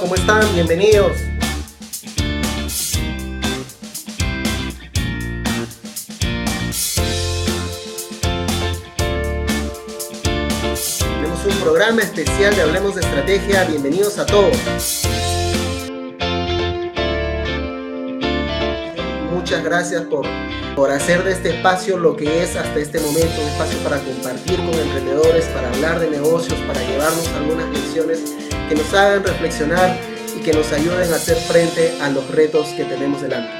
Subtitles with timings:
[0.00, 0.40] ¿cómo están?
[0.54, 1.12] Bienvenidos.
[10.98, 13.64] Tenemos un programa especial de Hablemos de Estrategia.
[13.64, 14.56] Bienvenidos a todos.
[19.30, 20.26] Muchas gracias por,
[20.74, 24.56] por hacer de este espacio lo que es hasta este momento, un espacio para compartir
[24.56, 29.96] con emprendedores, para hablar de negocios, para llevarnos algunas lecciones que nos hagan reflexionar
[30.36, 33.52] y que nos ayuden a hacer frente a los retos que tenemos delante.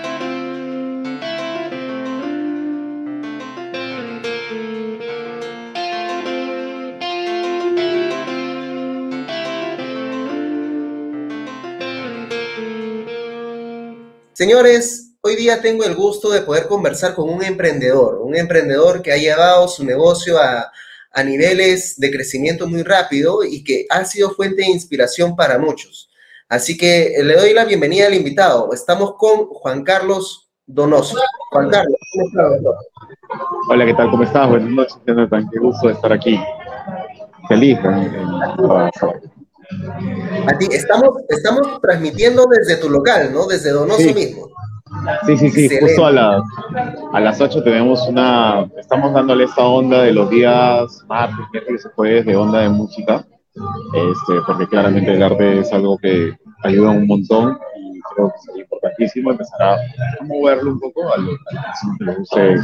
[14.32, 19.12] Señores, hoy día tengo el gusto de poder conversar con un emprendedor, un emprendedor que
[19.12, 20.70] ha llevado su negocio a,
[21.16, 26.10] a niveles de crecimiento muy rápido y que ha sido fuente de inspiración para muchos.
[26.46, 28.70] Así que le doy la bienvenida al invitado.
[28.74, 31.16] Estamos con Juan Carlos Donoso.
[31.52, 32.76] Juan Carlos, ¿cómo estás?
[33.70, 34.10] Hola, ¿qué tal?
[34.10, 34.46] ¿Cómo estás?
[34.50, 35.48] Buenas noches, Jonathan.
[35.50, 36.38] Qué gusto de estar aquí.
[37.48, 37.78] Feliz.
[40.46, 43.46] A ti, estamos, estamos transmitiendo desde tu local, ¿no?
[43.46, 44.12] Desde Donoso Sí.
[44.14, 44.48] mismo.
[45.26, 45.64] Sí, sí, sí.
[45.64, 45.80] Excelente.
[45.87, 46.42] Justo a, la-
[47.12, 48.68] a las 8 tenemos una.
[48.76, 53.24] Estamos dándole esta onda de los días martes, miércoles y jueves de onda de música.
[53.95, 58.59] Este, porque claramente el arte es algo que ayuda un montón y creo que es
[58.59, 59.77] importantísimo empezar a,
[60.24, 61.37] moverlo un poco a los
[61.99, 62.57] que les guste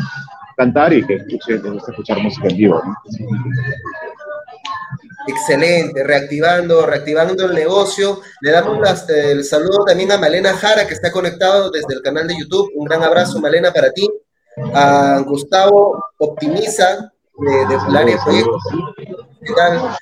[0.59, 2.83] cantar y que escuche, les guste escuchar música en vivo.
[2.85, 2.95] ¿no?
[5.27, 8.20] Excelente, reactivando, reactivando el negocio.
[8.43, 12.27] Le damos las- el saludo también a Malena Jara, que está conectado desde el canal
[12.27, 12.70] de YouTube.
[12.75, 14.07] Un gran abrazo, Malena, para ti.
[14.75, 18.62] A Gustavo Optimiza, de, de de Proyectos.
[19.45, 19.97] ¿Qué tal?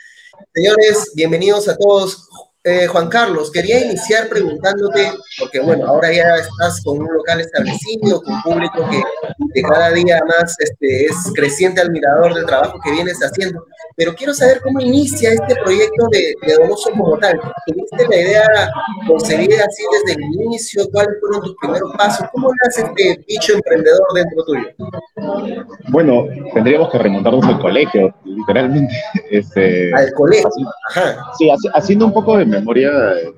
[0.53, 2.29] Señores, bienvenidos a todos.
[2.63, 8.21] Eh, Juan Carlos, quería iniciar preguntándote, porque bueno, ahora ya estás con un local establecido,
[8.21, 9.03] con público que,
[9.55, 13.65] que cada día más este, es creciente admirador del trabajo que vienes haciendo,
[13.97, 17.41] pero quiero saber cómo inicia este proyecto de, de Donoso como tal.
[17.67, 18.47] ¿Tuviste la idea
[19.09, 20.87] concebida así desde el inicio?
[20.93, 22.27] ¿Cuáles fueron tus primeros pasos?
[22.31, 24.67] ¿Cómo nace este bicho emprendedor dentro tuyo?
[25.89, 28.95] Bueno, tendríamos que remontarnos al colegio, literalmente.
[29.31, 30.49] Este, Al colegio.
[30.49, 31.25] así- Ajá.
[31.39, 33.33] Sí, haci- haciendo un poco de memoria de,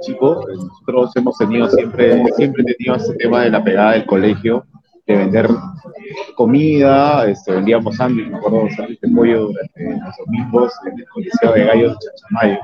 [0.00, 4.64] chico, eh, nosotros hemos tenido siempre, siempre tenido ese tema de la pegada del colegio,
[5.06, 5.48] de vender
[6.36, 11.52] comida, este, vendíamos sándwiches, me acuerdo, sándwiches de pollo durante los domingos en el Coliseo
[11.52, 12.58] de Gallos de Chachamayo.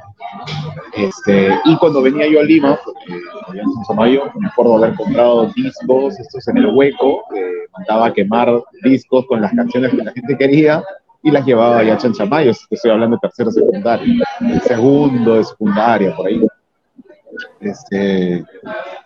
[0.96, 6.58] Este, y cuando venía yo a Lima, en me acuerdo haber comprado discos, estos en
[6.58, 10.84] el hueco, que mandaba a quemar discos con las canciones que la gente quería,
[11.22, 14.24] y las llevaba allá a Chanchamayo, estoy hablando de tercero secundario,
[14.64, 16.46] segundo de secundaria, por ahí.
[17.60, 18.44] Este,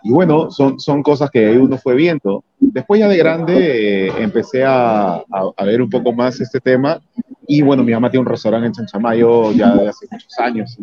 [0.03, 2.43] y bueno, son, son cosas que uno fue viendo.
[2.59, 5.23] Después ya de grande eh, empecé a, a,
[5.55, 6.99] a ver un poco más este tema
[7.47, 10.77] y bueno, mi mamá tiene un restaurante en Chanchamayo ya de hace muchos años.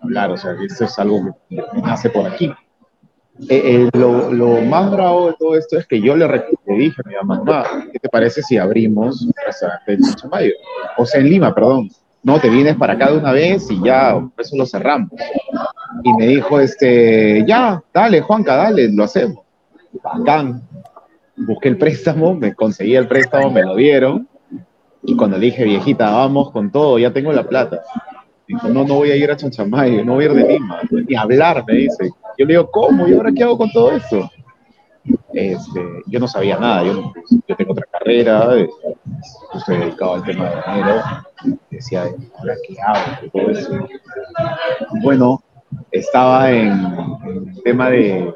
[0.00, 2.52] Hablar, o sea, esto es algo que nace por aquí.
[3.48, 6.26] Eh, eh, lo, lo más bravo de todo esto es que yo le,
[6.66, 9.28] dije a mi mamá, "Ma, ¿qué te parece si abrimos
[9.86, 10.00] en?
[10.96, 11.90] O sea, en Lima, perdón.
[12.22, 15.10] No, te vienes para acá de una vez y ya, eso lo cerramos.
[16.02, 19.44] Y me dijo, este, ya, dale, Juanca, dale, lo hacemos.
[20.02, 20.62] Bacán.
[21.36, 24.26] Busqué el préstamo, me conseguí el préstamo, me lo dieron.
[25.04, 27.82] Y cuando le dije, viejita, vamos con todo, ya tengo la plata.
[28.48, 31.14] Dijo, no, no voy a ir a Chanchamayo, no voy a ir de Lima, ni
[31.14, 32.10] hablar, me dice.
[32.38, 33.08] Yo le digo, ¿cómo?
[33.08, 34.30] ¿Y ahora qué hago con todo eso?
[35.32, 37.12] Este, yo no sabía nada, yo,
[37.46, 38.68] yo tengo otra carrera, eh,
[39.54, 41.02] estoy dedicado al tema de dinero,
[41.70, 42.04] decía,
[42.38, 43.30] ¿ahora qué hago?
[43.32, 43.88] Todo eso.
[45.02, 45.42] Bueno,
[45.92, 46.70] estaba en,
[47.24, 48.34] el tema de,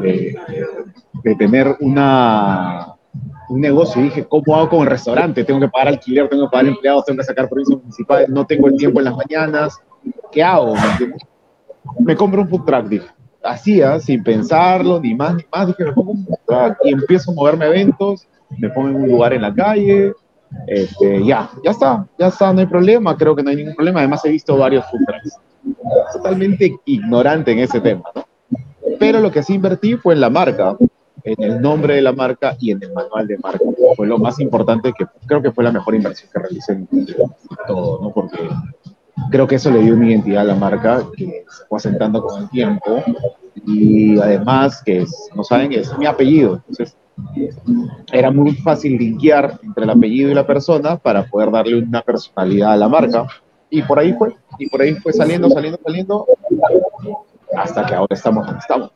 [0.00, 2.94] de, tener una,
[3.48, 5.44] un negocio dije, ¿cómo hago con el restaurante?
[5.44, 8.68] Tengo que pagar alquiler, tengo que pagar empleados, tengo que sacar permisos municipales, no tengo
[8.68, 9.78] el tiempo en las mañanas,
[10.30, 10.74] ¿qué hago?
[11.98, 13.06] ¿Me, compro un food truck, dije.
[13.44, 17.32] Hacía, sin pensarlo, ni más ni más, dije, me pongo un food truck y empiezo
[17.32, 20.12] a moverme a eventos, me pongo en un lugar en la calle,
[20.66, 24.00] este, ya, ya está, ya está, no hay problema, creo que no hay ningún problema,
[24.00, 25.38] además he visto varios food trucks.
[26.12, 28.24] Totalmente ignorante en ese tema, ¿no?
[28.98, 30.76] Pero lo que sí invertí fue en la marca,
[31.24, 33.64] en el nombre de la marca y en el manual de marca.
[33.96, 36.88] Fue lo más importante que creo que fue la mejor inversión que realicé en
[37.66, 38.10] todo, ¿no?
[38.10, 38.38] Porque
[39.30, 42.42] creo que eso le dio una identidad a la marca que se fue asentando con
[42.42, 43.02] el tiempo
[43.66, 46.96] y además que es, no saben es mi apellido entonces
[48.12, 52.72] era muy fácil linkear entre el apellido y la persona para poder darle una personalidad
[52.72, 53.26] a la marca
[53.72, 56.26] y por ahí fue Y por ahí fue saliendo, saliendo, saliendo,
[57.56, 58.90] hasta que ahora estamos donde estamos.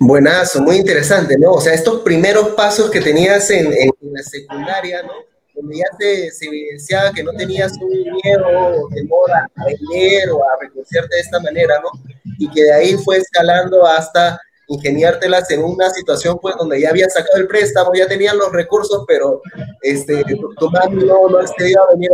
[0.00, 1.52] Buenazo, muy interesante, ¿no?
[1.52, 3.70] O sea, estos primeros pasos que tenías en,
[4.00, 5.12] la secundaria, ¿no?
[5.56, 9.48] Donde ya se, se, evidenciaba que no tenías un miedo o temor a,
[9.90, 11.90] leer o a reconciliarte de esta manera, ¿no?
[12.38, 14.38] Y que de ahí fue escalando hasta
[14.68, 19.04] ingeniártelas en una situación pues donde ya habías sacado el préstamo, ya tenían los recursos,
[19.06, 19.40] pero
[19.82, 22.10] este, tu, mami no, no has querido venir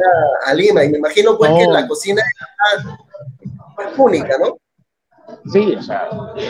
[0.46, 0.84] a, Lima.
[0.84, 2.22] Y me imagino pues que la cocina
[2.74, 2.98] era
[3.96, 4.56] única, ¿no?
[5.50, 6.08] Sí, o sea,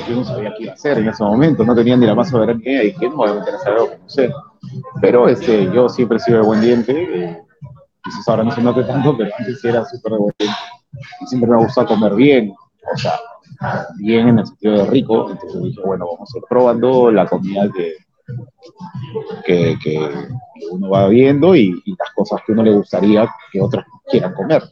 [0.09, 2.31] yo no sabía qué iba a hacer en ese momento, no tenía ni la más
[2.31, 4.31] soberana idea y que no voy a meter a algo que no sé.
[5.01, 7.45] Pero este, yo siempre he sido de buen diente,
[8.03, 10.57] quizás ahora no se note tanto, pero antes era súper de buen diente.
[11.21, 13.19] Y siempre me ha gustado comer bien, o sea,
[13.97, 15.31] bien en el sentido de rico.
[15.31, 17.95] Entonces dije, bueno, vamos a ir probando la comida que,
[19.45, 20.11] que, que
[20.71, 24.63] uno va viendo y, y las cosas que uno le gustaría que otros quieran comer.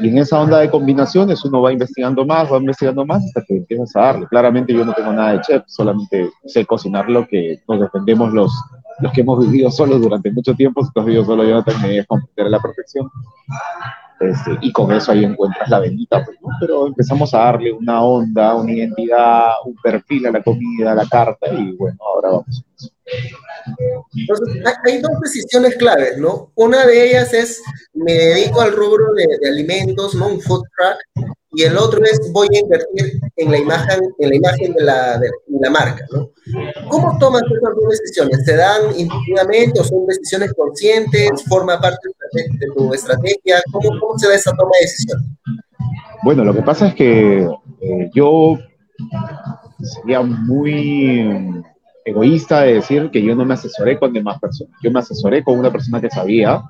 [0.00, 3.56] Y en esa onda de combinaciones uno va investigando más, va investigando más hasta que
[3.56, 4.26] empiezas a darle.
[4.28, 8.52] Claramente yo no tengo nada de chef, solamente sé cocinar lo que nos defendemos los,
[9.00, 10.84] los que hemos vivido solos durante mucho tiempo.
[10.84, 13.10] Si tú has vivido solo, no me comprender a la perfección.
[14.20, 16.48] Este, y con eso ahí encuentras la venita, pues, ¿no?
[16.60, 21.06] Pero empezamos a darle una onda, una identidad, un perfil a la comida, a la
[21.06, 22.62] carta, y bueno, ahora vamos.
[24.14, 26.52] Entonces, hay dos decisiones claves, ¿no?
[26.54, 27.62] Una de ellas es,
[27.94, 30.28] me dedico al rubro de, alimentos, ¿no?
[30.28, 34.36] Un food truck, y el otro es, voy a invertir en la imagen, en la,
[34.36, 36.30] imagen de, la, de, la marca, ¿no?
[36.90, 38.44] ¿Cómo tomas esas dos decisiones?
[38.44, 41.42] ¿Se dan intuitivamente o son decisiones conscientes?
[41.48, 43.62] ¿Forma parte de tu estrategia?
[43.72, 45.38] ¿Cómo, cómo se da esa toma de decisión?
[46.22, 47.48] Bueno, lo que pasa es que
[47.80, 48.58] eh, yo
[49.82, 51.64] sería muy
[52.04, 54.74] egoísta de decir que yo no me asesoré con demás personas.
[54.82, 56.62] Yo me asesoré con una persona que sabía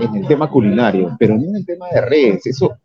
[0.00, 2.46] en el tema culinario, pero no en el tema de redes.
[2.46, 2.76] Eso,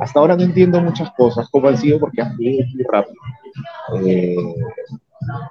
[0.00, 3.16] hasta ahora no entiendo muchas cosas, cómo han sido, porque han sido muy rápido.
[4.04, 4.36] Eh,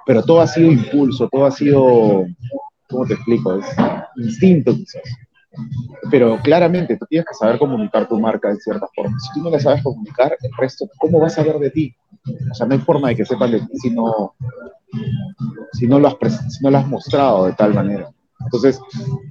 [0.04, 2.26] pero todo ha sido impulso, todo ha sido,
[2.88, 3.58] ¿cómo te explico?
[3.58, 3.66] Es
[4.16, 5.02] instinto quizás.
[6.10, 9.18] Pero claramente tú tienes que saber comunicar tu marca de cierta forma.
[9.18, 11.94] Si tú no la sabes comunicar, el resto, ¿cómo vas a ver de ti?
[12.50, 14.34] O sea, no hay forma de que sepan de ti si no,
[15.72, 16.16] si no, lo has,
[16.52, 18.10] si no lo has mostrado de tal manera.
[18.40, 18.80] Entonces,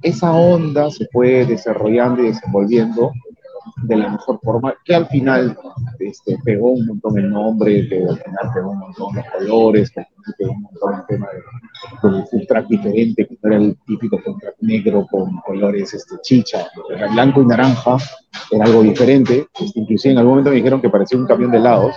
[0.02, 3.12] esa onda se puede desarrollando y desenvolviendo
[3.82, 5.56] de la mejor forma, que al final
[5.98, 9.92] este, pegó un montón el nombre, al final pegó un montón los colores,
[10.38, 11.28] pegó un montón el tema
[12.02, 16.68] de, un track diferente, que no era el típico track negro con colores este, chicha,
[16.90, 17.96] era blanco y naranja,
[18.50, 21.58] era algo diferente, este, inclusive en algún momento me dijeron que parecía un camión de
[21.58, 21.94] helados,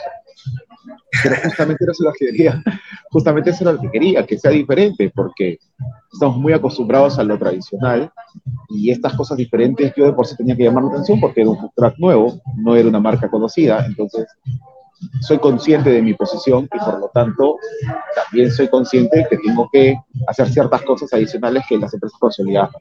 [1.23, 2.63] pero justamente eso es lo que quería,
[3.11, 5.59] justamente eso era lo que quería, que sea diferente, porque
[6.11, 8.11] estamos muy acostumbrados a lo tradicional
[8.69, 11.49] y estas cosas diferentes yo de por sí tenía que llamar la atención porque era
[11.49, 14.27] un truck nuevo, no era una marca conocida, entonces
[15.21, 17.57] soy consciente de mi posición y por lo tanto
[18.15, 19.95] también soy consciente de que tengo que
[20.27, 22.71] hacer ciertas cosas adicionales que las empresas consolidadas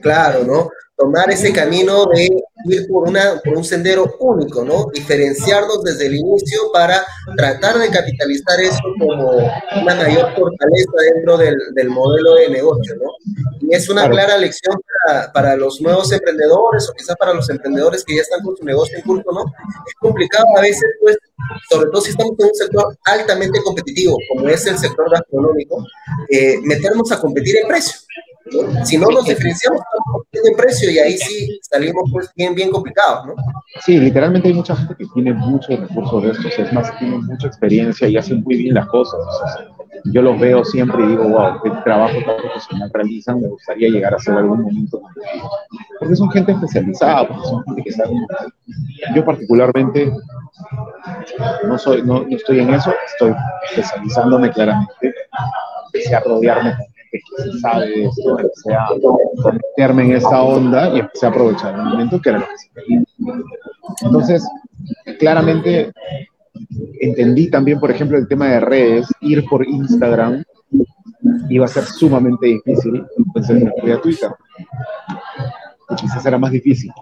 [0.00, 0.70] Claro, ¿no?
[0.96, 2.28] Tomar ese camino de
[2.66, 4.86] ir por, una, por un sendero único, ¿no?
[4.92, 7.04] Diferenciarnos desde el inicio para
[7.36, 13.10] tratar de capitalizar eso como una mayor fortaleza dentro del, del modelo de negocio, ¿no?
[13.60, 18.04] Y es una clara lección para, para, los nuevos emprendedores o quizás para los emprendedores
[18.04, 19.44] que ya están con su negocio en curso, ¿no?
[19.86, 21.16] Es complicado a veces, pues,
[21.70, 25.84] sobre todo si estamos en un sector altamente competitivo, como es el sector gastronómico,
[26.28, 27.98] eh, meternos a competir en precio.
[28.84, 29.80] Si no nos diferenciamos
[30.32, 33.34] de precio y ahí sí salimos pues bien, bien complicados, ¿no?
[33.84, 37.46] Sí, literalmente hay mucha gente que tiene muchos recursos de estos, es más, tienen mucha
[37.46, 39.20] experiencia y hacen muy bien las cosas.
[40.06, 44.14] yo los veo siempre y digo, wow, qué trabajo tan profesional realizan, me gustaría llegar
[44.14, 45.00] a hacer algún momento.
[46.00, 48.10] Porque son gente especializada, porque son gente que sabe.
[49.14, 50.12] Yo particularmente
[51.64, 53.34] no, soy, no, no estoy en eso, estoy
[53.70, 55.14] especializándome claramente.
[55.86, 56.74] Empecé a rodearme
[57.12, 58.88] que sabe de esto, empecé a
[59.52, 64.06] meterme en esa onda y empecé a aprovechar el momento que era lo que se.
[64.06, 64.48] Entonces,
[65.18, 65.92] claramente
[67.00, 70.42] entendí también, por ejemplo, el tema de redes, ir por Instagram
[71.48, 74.30] iba a ser sumamente difícil, entonces me fui a Twitter,
[75.88, 76.92] que quizás era más difícil.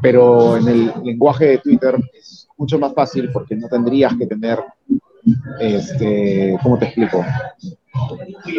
[0.00, 4.58] Pero en el lenguaje de Twitter es mucho más fácil porque no tendrías que tener,
[5.60, 7.24] este, ¿cómo te explico?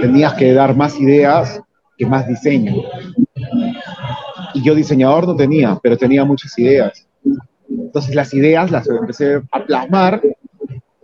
[0.01, 1.61] Tenías que dar más ideas
[1.97, 2.83] que más diseño.
[4.53, 7.07] Y yo diseñador no tenía, pero tenía muchas ideas.
[7.69, 10.21] Entonces las ideas las empecé a plasmar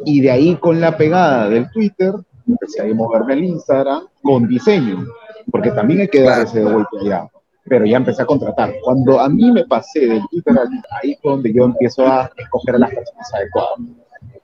[0.06, 2.14] y de ahí con la pegada del Twitter
[2.48, 5.06] empecé a moverme al Instagram con diseño,
[5.52, 7.28] porque también hay que dar ese vuelto allá.
[7.66, 8.74] pero ya empecé a contratar.
[8.84, 10.56] Cuando a mí me pasé del Twitter
[11.02, 13.80] ahí fue donde yo empiezo a escoger a las personas adecuadas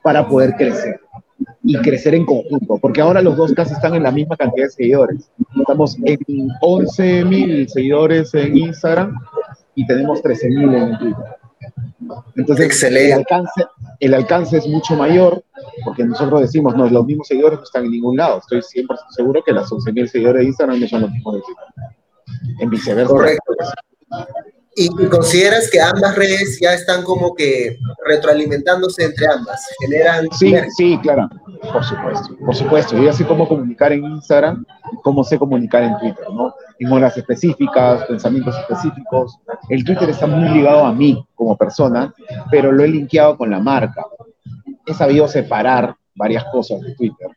[0.03, 0.99] para poder crecer
[1.67, 4.71] y crecer en conjunto, porque ahora los dos casi están en la misma cantidad de
[4.71, 5.31] seguidores.
[5.59, 6.19] Estamos en
[6.61, 9.19] 11 mil seguidores en Instagram
[9.73, 11.25] y tenemos 13 mil en Twitter.
[12.35, 13.13] Entonces, Excelente.
[13.13, 13.65] El, alcance,
[13.99, 15.43] el alcance es mucho mayor,
[15.83, 18.39] porque nosotros decimos, no, los mismos seguidores no están en ningún lado.
[18.39, 21.41] Estoy 100% seguro que las 11 mil seguidores de Instagram no son los mismos de
[21.41, 21.65] Twitter
[22.59, 23.11] en viceversa.
[23.11, 23.53] Correcto.
[24.75, 29.65] ¿Y, consideras que ambas redes ya están como que retroalimentándose entre ambas?
[29.79, 31.29] ¿Generan sí, sí, claro,
[31.71, 32.97] por supuesto, por supuesto.
[32.97, 34.65] Yo ya sé cómo comunicar en Instagram
[35.03, 36.53] cómo sé comunicar en Twitter, ¿no?
[36.79, 39.37] En horas específicas, pensamientos específicos.
[39.69, 42.13] El Twitter está muy ligado a mí como persona,
[42.51, 44.05] pero lo he linkeado con la marca.
[44.85, 47.27] He sabido separar varias cosas de Twitter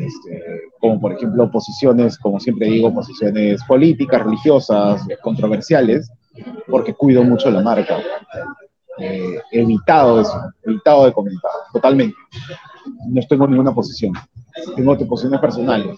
[0.00, 6.10] este, como por ejemplo posiciones, como siempre digo, posiciones políticas, religiosas, controversiales,
[6.68, 7.98] porque cuido mucho la marca.
[8.98, 12.16] Eh, evitado eso, evitado de comentar, totalmente.
[13.08, 14.12] No tengo ninguna posición.
[14.76, 15.96] Tengo posiciones personales.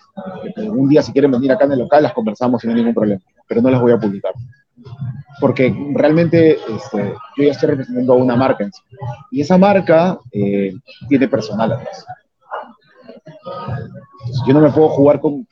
[0.56, 3.60] Un día si quieren venir acá en el local las conversamos sin ningún problema, pero
[3.60, 4.32] no las voy a publicar.
[5.40, 8.82] Porque realmente este, yo ya estoy representando a una marca en sí.
[9.32, 10.74] Y esa marca eh,
[11.08, 12.06] tiene personal atrás
[14.46, 15.46] yo no me puedo jugar con,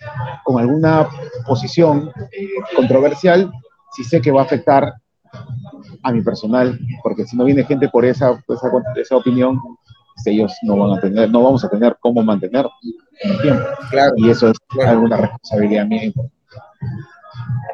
[0.44, 1.08] con alguna
[1.46, 3.52] posición eh, controversial
[3.94, 4.92] si sé que va a afectar
[6.02, 9.60] a mi personal, porque si no viene gente por esa, esa, esa opinión,
[10.14, 12.66] pues ellos no van a tener, no vamos a tener cómo mantener
[13.20, 13.64] en el tiempo.
[13.90, 16.12] Claro, y eso es alguna responsabilidad mía.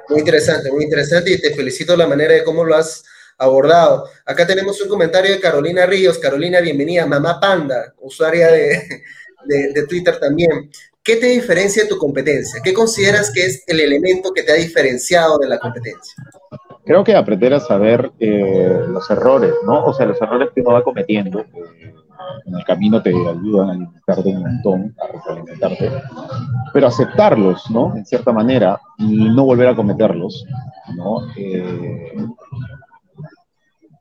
[0.09, 3.05] Muy interesante, muy interesante y te felicito la manera de cómo lo has
[3.39, 4.09] abordado.
[4.25, 6.19] Acá tenemos un comentario de Carolina Ríos.
[6.19, 7.07] Carolina, bienvenida.
[7.07, 9.03] Mamá Panda, usuaria de,
[9.47, 10.71] de, Twitter también.
[11.09, 12.61] ¿Qué te diferencia de tu competencia?
[12.63, 16.23] ¿Qué consideras que es el elemento que te ha diferenciado de la competencia?
[16.85, 19.87] Creo que aprender a saber eh, los errores, ¿no?
[19.87, 21.95] O sea, los errores que uno va cometiendo eh,
[22.45, 25.91] en el camino te ayudan a alimentarte un montón, a retroalimentarte,
[26.75, 27.97] pero aceptarlos, ¿no?
[27.97, 30.45] En cierta manera, y no volver a cometerlos,
[30.95, 31.23] ¿no?
[31.39, 32.13] Eh,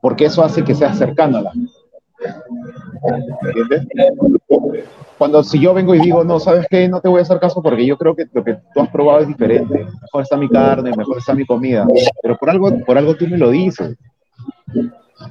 [0.01, 1.53] porque eso hace que seas cercano a la.
[3.41, 3.87] ¿Entiendes?
[5.17, 6.87] Cuando si yo vengo y digo, no, ¿sabes qué?
[6.87, 9.21] No te voy a hacer caso porque yo creo que lo que tú has probado
[9.21, 9.85] es diferente.
[10.01, 11.87] Mejor está mi carne, mejor está mi comida.
[12.21, 13.97] Pero por algo, por algo tú me lo dices.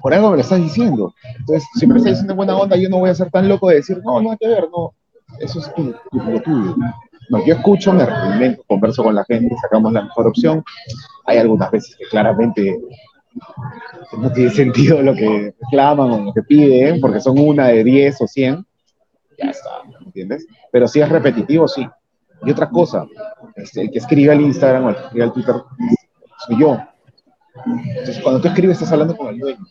[0.02, 1.14] Por algo me lo estás diciendo.
[1.38, 3.76] Entonces, si me estás diciendo buena onda, yo no voy a ser tan loco de
[3.76, 4.92] decir, no, no hay que ver, no.
[5.38, 6.74] Eso es tu, lo tuyo.
[7.28, 10.64] No, yo escucho, me argumento, converso con la gente, sacamos la mejor opción.
[11.26, 12.80] Hay algunas veces que claramente
[14.18, 18.20] no tiene sentido lo que reclaman o lo que piden, porque son una de 10
[18.20, 18.66] o 100,
[19.38, 19.70] ya está,
[20.04, 20.46] ¿entiendes?
[20.72, 21.86] Pero si es repetitivo, sí.
[22.42, 23.06] Y otra cosa,
[23.54, 25.54] este, el que escribe al Instagram o el que escribe al Twitter
[26.46, 26.78] soy yo.
[27.64, 29.66] Entonces, cuando tú escribes, estás hablando con el dueño.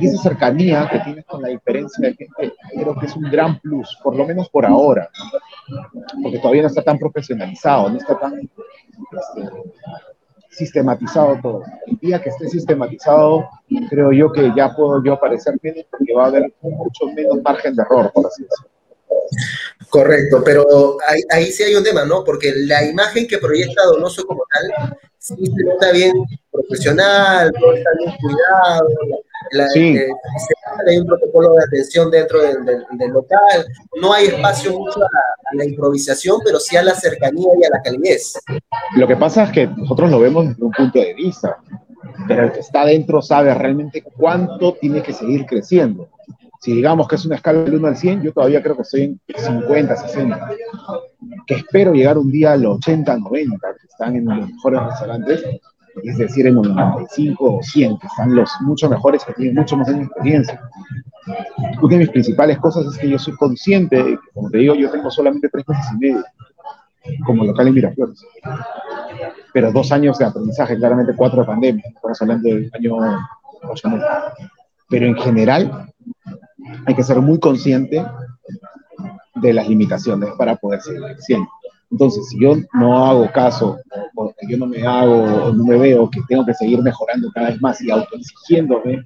[0.00, 3.58] Y esa cercanía que tienes con la diferencia de gente, creo que es un gran
[3.60, 5.08] plus, por lo menos por ahora,
[6.22, 9.50] porque todavía no está tan profesionalizado, no está tan este,
[10.52, 11.64] sistematizado todo.
[11.86, 13.48] El día que esté sistematizado,
[13.88, 17.74] creo yo que ya puedo yo aparecer bien porque va a haber mucho menos margen
[17.74, 18.70] de error, por así decirlo.
[19.88, 20.96] Correcto, pero
[21.30, 22.24] ahí, sí hay un tema, ¿no?
[22.24, 25.34] Porque la imagen que proyecta Donoso como tal, sí
[25.80, 26.12] se bien
[26.50, 28.88] profesional, todo está bien cuidado,
[29.72, 29.96] sí.
[29.96, 30.08] Eh,
[30.88, 32.56] hay un protocolo de atención dentro del,
[33.12, 33.66] local,
[34.00, 35.08] no hay espacio mucho a,
[35.54, 38.40] la improvisación, pero sí a la cercanía y a la calidez.
[38.96, 41.58] Lo que pasa es que nosotros lo vemos desde un punto de vista,
[42.26, 46.08] pero el que está dentro sabe realmente cuánto tiene que seguir creciendo
[46.62, 49.02] si digamos que es una escala del 1 al 100, yo todavía creo que estoy
[49.02, 50.50] en 50, 60.
[51.44, 55.44] Que espero llegar un día al 80, 90, que están en los mejores restaurantes,
[56.02, 59.76] es decir, en los 95 o 100, que están los mucho mejores, que tienen mucho
[59.76, 60.60] más años de experiencia.
[61.80, 65.10] Una de mis principales cosas es que yo soy consciente, como te digo, yo tengo
[65.10, 66.24] solamente tres meses y medio
[67.24, 68.24] como local en Miraflores.
[69.52, 72.96] Pero dos años de aprendizaje, claramente cuatro de pandemia, estamos hablando del año
[73.62, 73.88] 8
[74.88, 75.92] Pero en general,
[76.86, 78.04] hay que ser muy consciente
[79.34, 81.48] de las limitaciones para poder seguir creciendo.
[81.92, 83.78] Entonces, si yo no hago caso,
[84.16, 87.50] o yo no me hago, o no me veo que tengo que seguir mejorando cada
[87.50, 89.04] vez más y autoexigiéndome,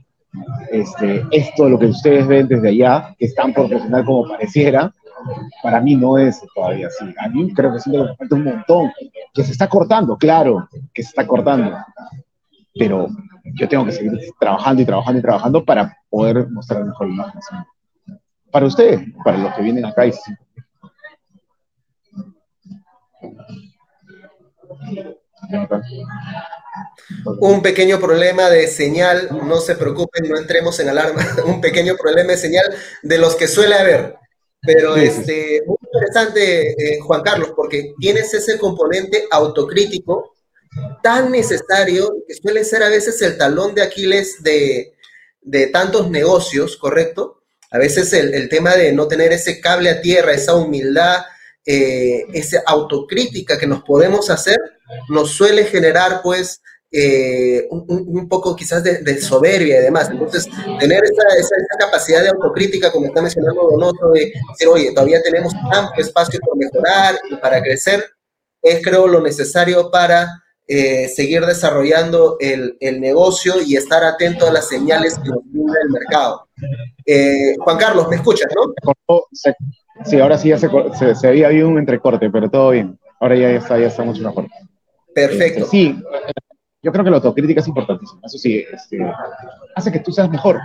[0.70, 4.92] este, esto, lo que ustedes ven desde allá, que es tan profesional como pareciera,
[5.62, 7.12] para mí no es todavía así.
[7.18, 8.92] A mí creo que sí me falta un montón,
[9.34, 11.76] que se está cortando, claro, que se está cortando,
[12.78, 13.08] pero
[13.54, 17.40] yo tengo que seguir trabajando y trabajando y trabajando para poder mostrar mejor imagen.
[18.52, 20.12] Para ustedes, para los que vienen acá y
[27.40, 32.32] Un pequeño problema de señal, no se preocupen, no entremos en alarma, un pequeño problema
[32.32, 32.66] de señal
[33.02, 34.16] de los que suele haber.
[34.62, 40.34] Pero este, muy interesante, eh, Juan Carlos, porque tienes ese componente autocrítico
[41.02, 44.94] tan necesario que suele ser a veces el talón de Aquiles de,
[45.40, 47.44] de tantos negocios, ¿correcto?
[47.70, 51.24] A veces el, tema de no tener ese cable a tierra, esa humildad,
[51.66, 54.58] eh, esa autocrítica que nos podemos hacer,
[55.08, 60.08] nos suele generar pues eh, un, poco quizás de, soberbia y demás.
[60.10, 65.52] Entonces, tener esa, capacidad de autocrítica, como está mencionando Donoso, de decir, oye, todavía tenemos
[65.72, 68.04] amplio espacio por mejorar y para crecer,
[68.62, 74.52] es creo lo necesario para eh, seguir desarrollando el, el, negocio y estar atento a
[74.52, 76.48] las señales que nos brinda el mercado.
[77.04, 78.72] Eh, Juan Carlos, ¿me escuchas, no?
[80.04, 80.68] Sí, ahora sí ya se,
[81.14, 82.98] se, había habido un entrecorte, pero todo bien.
[83.18, 84.46] Ahora ya, está, ya está mucho mejor.
[85.14, 85.64] Perfecto.
[85.64, 86.02] Este, sí,
[86.82, 88.20] yo creo que la autocrítica es importantísima.
[88.24, 88.98] Eso sí, este,
[89.74, 90.60] hace que tú seas mejor.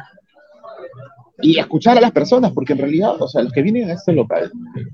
[1.42, 4.14] Y escuchar a las personas, porque en realidad, o sea, los que vienen a este
[4.14, 4.52] local,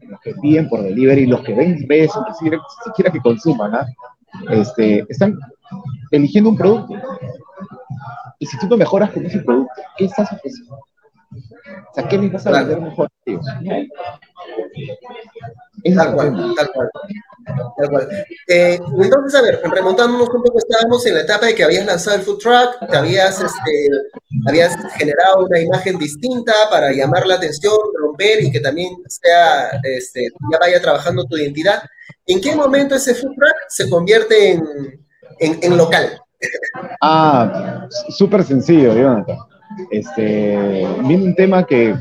[0.08, 3.86] los que piden por delivery, los que ven redes, siquiera, siquiera que consuman, ¿ah?
[4.52, 5.38] este, están
[6.12, 6.94] eligiendo un producto.
[8.40, 10.76] Y si tú no mejoras con ese producto, ¿qué estás ofreciendo?
[10.76, 13.46] O sea, ¿qué me vas a vender mejor que ellos?
[15.96, 16.90] Tal cual, tal cual.
[18.48, 22.18] Eh, entonces, a ver, remontándonos un poco, estábamos en la etapa de que habías lanzado
[22.18, 23.90] el food truck, te habías, este,
[24.48, 30.30] habías generado una imagen distinta para llamar la atención, romper y que también sea, este,
[30.52, 31.82] ya vaya trabajando tu identidad.
[32.26, 34.66] ¿En qué momento ese food truck se convierte en,
[35.40, 36.22] en, en local?
[37.02, 39.38] Ah, súper sencillo, Jonathan.
[39.92, 41.96] Este, viene un tema que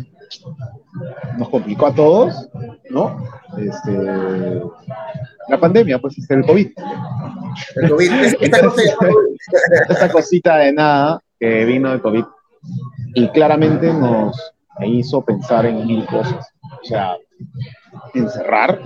[1.38, 2.48] nos complicó a todos,
[2.90, 3.16] ¿no?
[3.58, 4.62] Este,
[5.48, 6.70] la pandemia, pues, es el COVID.
[7.76, 8.12] El COVID,
[9.88, 12.24] esta, cosita de nada que vino de COVID
[13.14, 16.48] y claramente nos hizo pensar en mil cosas.
[16.62, 17.16] O sea,
[18.14, 18.80] encerrar,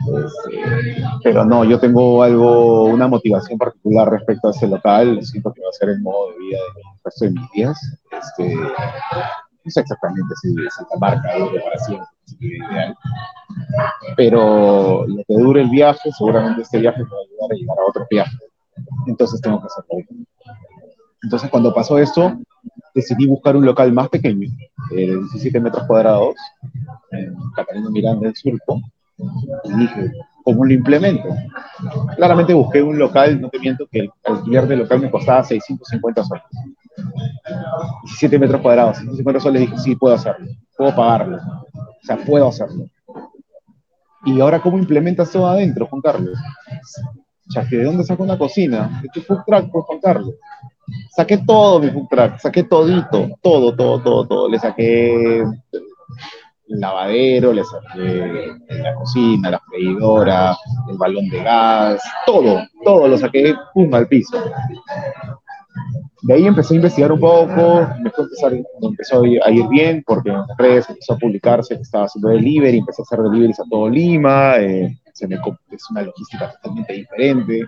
[0.00, 5.62] este, pero no, yo tengo algo, una motivación particular respecto a ese local, siento que
[5.62, 7.98] va a ser el modo de vida de resto de mis días.
[8.10, 8.56] Este,
[9.70, 12.06] sé exactamente si la marca dure para siempre,
[12.40, 12.96] ideal.
[14.16, 17.76] Pero lo que dure el viaje, seguramente este viaje me va a ayudar a llegar
[17.78, 18.36] a otro viaje.
[19.06, 20.04] Entonces tengo que hacerlo.
[21.22, 22.38] Entonces cuando pasó esto,
[22.94, 24.48] decidí buscar un local más pequeño,
[24.90, 26.34] de 17 metros cuadrados,
[27.10, 28.80] en Catalina Miranda, en Surco,
[29.64, 30.12] y dije,
[30.44, 31.28] ¿cómo lo implemento?
[32.16, 36.24] Claramente busqué un local, no te miento, que el alquiler del local me costaba 650
[36.24, 36.44] soles.
[38.04, 42.88] 17 metros cuadrados, 150 soles, dije, sí, puedo hacerlo, puedo pagarlo, o sea, puedo hacerlo.
[44.24, 46.36] Y ahora, ¿cómo implementas todo adentro, Juan Carlos?
[47.48, 49.00] O sea, ¿de dónde saco una cocina?
[49.02, 50.34] De tu food truck, pues, Juan Carlos.
[51.10, 54.48] Saqué todo mi food truck, saqué todito, todo, todo, todo, todo.
[54.48, 55.42] Le saqué
[56.68, 60.56] el lavadero, le saqué la cocina, la freidora,
[60.90, 64.42] el balón de gas, todo, todo lo saqué, pum, al piso.
[66.22, 68.10] De ahí empecé a investigar un poco, me
[68.88, 73.02] empezó a ir bien porque en redes empezó a publicarse que estaba haciendo delivery, empecé
[73.02, 77.66] a hacer deliveries a todo Lima, eh, se me, es una logística totalmente diferente,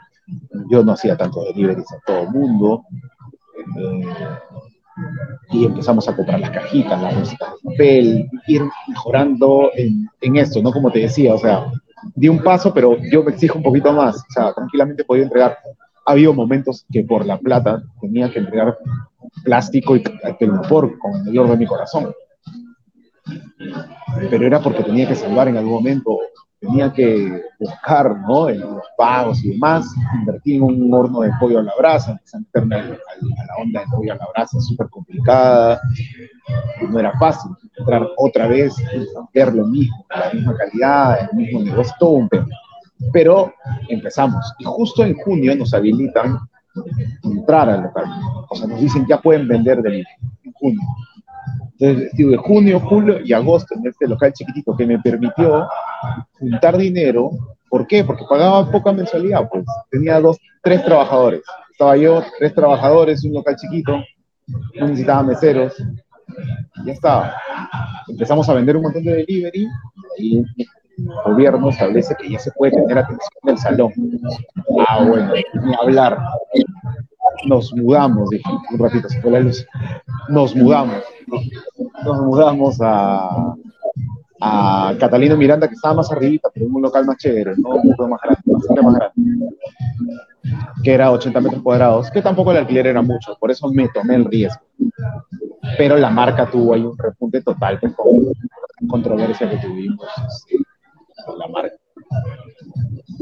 [0.70, 2.84] yo no hacía tanto deliveries a todo el mundo,
[3.76, 4.06] eh,
[5.50, 10.60] y empezamos a comprar las cajitas, las bolsitas de papel, ir mejorando en, en esto,
[10.60, 10.72] ¿no?
[10.72, 11.70] Como te decía, o sea,
[12.14, 15.58] di un paso, pero yo me exijo un poquito más, o sea, tranquilamente podía entregar
[16.08, 18.78] ha habido momentos que por la plata tenía que entregar
[19.44, 20.02] plástico y
[20.38, 22.14] telopor con el mayor de mi corazón.
[24.30, 26.18] Pero era porque tenía que salvar en algún momento,
[26.60, 28.48] tenía que buscar ¿no?
[28.48, 29.86] en los pagos y demás,
[30.18, 34.16] invertir en un horno de pollo a la brasa, a la onda de pollo a
[34.16, 35.78] la brasa, súper complicada,
[36.88, 38.74] no era fácil entrar otra vez
[39.34, 42.48] ver lo mismo, la misma calidad, el mismo negocio, todo un tema
[43.12, 43.52] pero
[43.88, 44.44] empezamos.
[44.58, 46.38] Y justo en junio nos habilitan
[47.22, 48.06] entrar al local.
[48.48, 50.80] O sea, nos dicen ya pueden vender de en junio.
[51.78, 55.68] Entonces, digo, de junio, julio y agosto en este local chiquitito que me permitió
[56.38, 57.30] juntar dinero.
[57.68, 58.02] ¿Por qué?
[58.02, 61.42] Porque pagaba poca mensualidad, pues tenía dos, tres trabajadores.
[61.70, 64.02] Estaba yo, tres trabajadores, un local chiquito,
[64.74, 65.74] no necesitaba meseros,
[66.76, 67.34] y ya estaba.
[68.08, 69.68] Empezamos a vender un montón de delivery
[70.18, 70.42] y
[71.24, 73.92] gobierno establece que ya se puede tener atención en el salón.
[74.88, 75.32] Ah, bueno,
[75.62, 76.18] ni hablar.
[77.46, 79.66] Nos mudamos, dije, un ratito se fue la luz.
[80.28, 81.02] Nos mudamos.
[82.04, 83.54] Nos mudamos a,
[84.40, 87.70] a Catalino Miranda, que estaba más arribita, pero en un local más chévere, ¿no?
[87.70, 89.48] Un poco más grande, bastante más grande,
[90.82, 94.16] que era 80 metros cuadrados, que tampoco el alquiler era mucho, por eso me tomé
[94.16, 94.60] el riesgo.
[95.76, 97.92] Pero la marca tuvo ahí un repunte total, con
[98.88, 100.67] controversia que tuvimos este, la.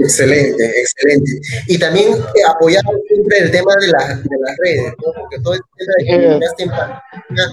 [0.06, 1.32] Excelente, excelente.
[1.66, 2.14] Y también
[2.48, 5.12] apoyamos siempre el tema de, la, de las redes, ¿no?
[5.20, 7.46] Porque todo el tema de que ya en pandemia,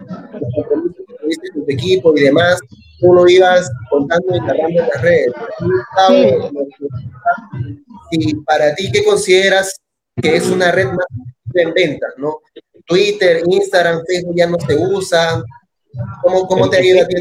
[1.54, 2.60] tu equipo y demás,
[3.00, 5.34] tú lo ibas contando y narrando en las redes.
[8.12, 9.76] Y para ti, ¿qué consideras
[10.22, 11.08] que es una red más
[11.56, 12.40] en venta, no?
[12.86, 15.44] Twitter, Instagram, Facebook ya no se usan.
[16.22, 17.16] ¿Cómo, cómo te ayuda a ti?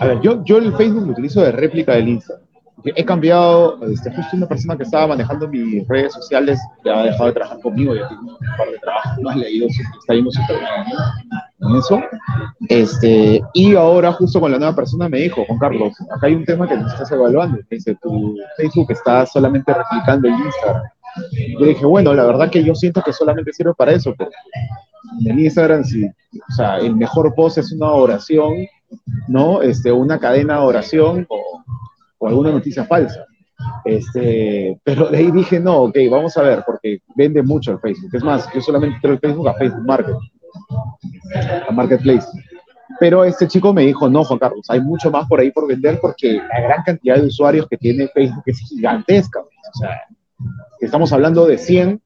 [0.00, 2.51] A ver, yo, yo el Facebook lo utilizo de réplica del Instagram
[2.84, 7.26] he cambiado, este, justo una persona que estaba manejando mis redes sociales ya ha dejado
[7.26, 10.70] de trabajar conmigo, ya tiene un par de trabajos más leídos, está yendo súper bien
[11.60, 12.00] en eso.
[12.68, 16.44] Este, y ahora justo con la nueva persona me dijo, Juan Carlos, acá hay un
[16.44, 20.82] tema que nos estás evaluando, dice, tu Facebook está solamente replicando el Instagram.
[21.58, 24.30] Yo dije, bueno, la verdad que yo siento que solamente sirve para eso, pero
[25.24, 28.66] en Instagram sí, o sea, el mejor post es una oración,
[29.28, 29.60] ¿no?
[29.60, 31.62] Este, una cadena de oración o
[32.28, 33.24] alguna noticia falsa.
[33.84, 38.10] Este, pero de ahí dije, no, ok, vamos a ver, porque vende mucho el Facebook.
[38.12, 40.16] Es más, yo solamente quiero el Facebook a Facebook Market,
[41.68, 42.26] a Marketplace.
[43.00, 45.98] Pero este chico me dijo, no, Juan Carlos, hay mucho más por ahí por vender
[46.00, 49.40] porque la gran cantidad de usuarios que tiene Facebook es gigantesca.
[49.40, 50.02] O sea,
[50.80, 52.00] estamos hablando de 100,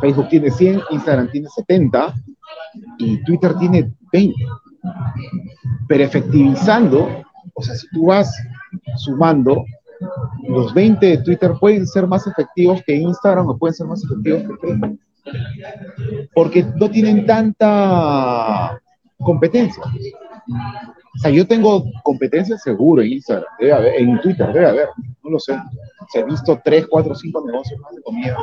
[0.00, 2.14] Facebook tiene 100, Instagram tiene 70
[2.98, 4.34] y Twitter tiene 20.
[5.88, 7.22] Pero efectivizando,
[7.54, 8.34] o sea, si tú vas
[8.96, 9.64] sumando,
[10.48, 14.42] los 20 de Twitter pueden ser más efectivos que Instagram o pueden ser más efectivos
[14.42, 15.00] que Facebook.
[16.34, 18.80] Porque no tienen tanta
[19.18, 19.82] competencia.
[21.14, 24.88] O sea, yo tengo competencia seguro en Instagram, debe haber, en Twitter debe haber,
[25.22, 25.56] no lo sé.
[26.10, 28.36] Se he visto 3, 4, 5 negocios de comida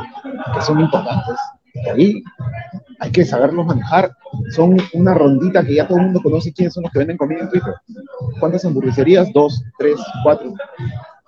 [0.54, 1.36] que son importantes.
[1.94, 2.24] Ahí
[3.00, 4.12] hay que saberlos manejar.
[4.52, 7.42] Son una rondita que ya todo el mundo conoce quiénes son los que venden comida
[7.42, 7.74] en Twitter.
[8.40, 9.32] ¿Cuántas hamburgueserías?
[9.34, 10.54] Dos, tres, cuatro.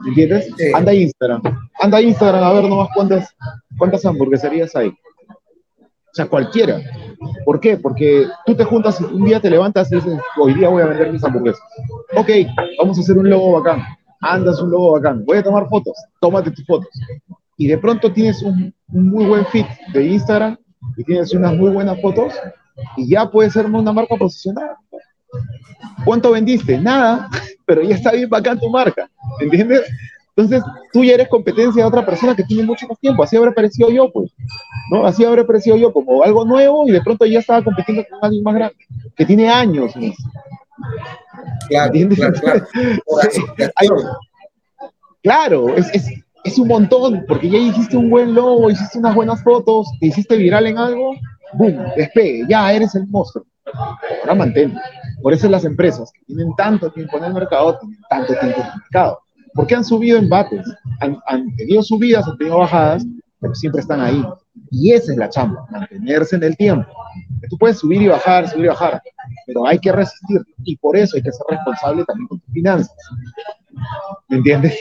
[0.06, 0.54] ¿Entiendes?
[0.74, 1.42] Anda a Instagram.
[1.80, 3.36] Anda a Instagram a ver nomás cuántas,
[3.78, 4.90] cuántas hamburgueserías hay.
[4.90, 6.82] O sea, cualquiera.
[7.46, 7.78] ¿Por qué?
[7.78, 11.12] Porque tú te juntas, un día te levantas y dices, hoy día voy a vender
[11.12, 11.62] mis hamburguesas.
[12.16, 12.30] Ok,
[12.78, 13.82] vamos a hacer un logo bacán.
[14.20, 15.24] Andas un logo bacán.
[15.26, 15.96] Voy a tomar fotos.
[16.20, 16.90] Tómate tus fotos.
[17.62, 20.58] Y de pronto tienes un, un muy buen fit de Instagram
[20.98, 22.34] y tienes unas muy buenas fotos
[22.98, 24.80] y ya puedes ser una marca posicionada.
[26.04, 26.80] ¿Cuánto vendiste?
[26.80, 27.30] Nada,
[27.68, 29.08] pero ya está bien bacán tu marca,
[29.40, 29.84] ¿entiendes?
[30.36, 33.22] Entonces, tú ya eres competencia de otra persona que tiene mucho más tiempo.
[33.22, 34.32] Así habrá parecido yo, pues.
[34.90, 35.06] ¿no?
[35.06, 38.44] Así habrá parecido yo como algo nuevo y de pronto ya estaba compitiendo con alguien
[38.44, 38.76] más grande,
[39.16, 39.94] que tiene años.
[41.70, 42.34] Claro, claro,
[43.78, 43.96] claro.
[45.22, 49.44] claro, es, es, es un montón, porque ya hiciste un buen logo, hiciste unas buenas
[49.44, 51.14] fotos, te hiciste viral en algo,
[51.54, 53.46] boom, despegue, ya eres el monstruo.
[54.22, 54.76] Ahora mantén.
[55.22, 58.68] Por eso las empresas que tienen tanto tiempo en el mercado, tienen tanto tiempo en
[58.68, 59.20] el mercado.
[59.54, 60.66] Porque han subido embates,
[61.02, 63.06] han, han tenido subidas, han tenido bajadas,
[63.40, 64.24] pero siempre están ahí.
[64.72, 66.90] Y esa es la chamba, mantenerse en el tiempo.
[67.50, 69.02] Tú puedes subir y bajar, subir y bajar,
[69.46, 70.42] pero hay que resistir.
[70.64, 72.96] Y por eso hay que ser responsable también con tus finanzas.
[74.30, 74.80] ¿Me entiendes?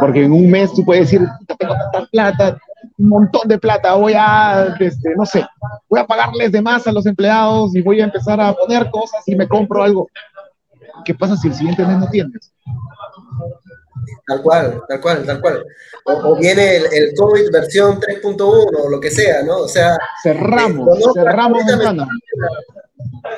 [0.00, 1.26] Porque en un mes tú puedes decir,
[1.58, 2.58] tengo tanta plata,
[2.98, 5.46] un montón de plata, voy a, este, no sé,
[5.88, 9.22] voy a pagarles de más a los empleados y voy a empezar a poner cosas
[9.26, 10.08] y me compro algo.
[11.04, 12.52] ¿Qué pasa si el siguiente mes no tienes?
[14.26, 15.64] Tal cual, tal cual, tal cual.
[16.04, 19.58] O, viene el, COVID versión 3.1 o lo que sea, ¿no?
[19.58, 19.96] O sea...
[20.22, 21.62] Cerramos, cerramos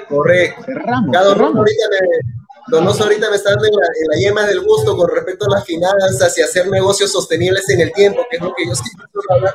[0.08, 0.62] Correcto.
[0.64, 1.56] Cerramos, Cada cerramos.
[1.56, 5.56] ahorita me, Donoso ahorita me está dando en la, yema del gusto con respecto a
[5.56, 9.06] las finanzas y hacer negocios sostenibles en el tiempo, que es lo que yo siempre
[9.12, 9.54] quiero hablar,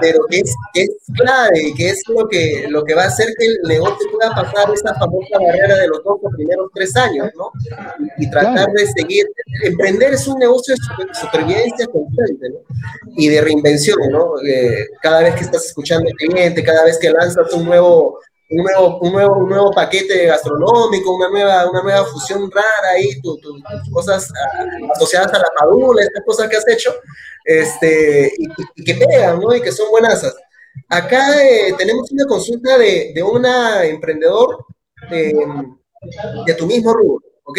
[0.00, 3.28] pero que es, que es clave, que es lo que, lo que va a hacer
[3.38, 7.30] que el negocio pueda pasar esa famosa barrera de los dos o primeros tres años,
[7.36, 7.50] ¿no?
[8.18, 9.26] Y, tratar de seguir.
[9.62, 12.58] Emprender es un negocio de supervivencia constante, ¿no?
[13.16, 14.34] Y de reinvención, ¿no?
[14.46, 18.62] Eh, cada vez que estás escuchando al cliente, cada vez que lanzas un nuevo un
[18.62, 23.40] nuevo, un nuevo, un nuevo paquete gastronómico, una nueva, una nueva fusión rara ahí, tus
[23.92, 26.94] cosas uh, asociadas a la padula, estas cosas que has hecho,
[27.44, 28.32] este,
[28.76, 29.54] y, que pegan, ¿no?
[29.54, 30.32] Y que son buenas.
[30.88, 34.64] Acá eh, tenemos una consulta de, de una emprendedor
[35.10, 35.34] de,
[36.46, 37.58] de tu mismo rubro, ¿ok?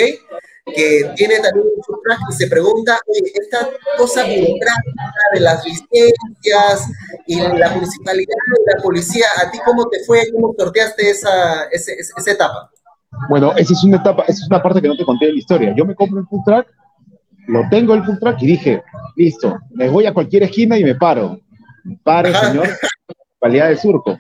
[0.76, 6.90] que tiene también un truck y se pregunta, oye, esta cosa burocrática de las licencias
[7.26, 10.30] y la municipalidad y la policía, ¿a ti cómo te fue?
[10.32, 12.72] ¿Cómo sorteaste esa, esa, esa etapa?
[13.30, 15.40] Bueno, esa es una etapa, esa es una parte que no te conté de la
[15.40, 15.74] historia.
[15.76, 16.68] Yo me compro el food truck,
[17.48, 18.84] lo tengo el food truck y dije,
[19.16, 21.40] listo, me voy a cualquier esquina y me paro.
[22.04, 22.68] Pare, señor,
[23.08, 24.20] municipalidad de Surco.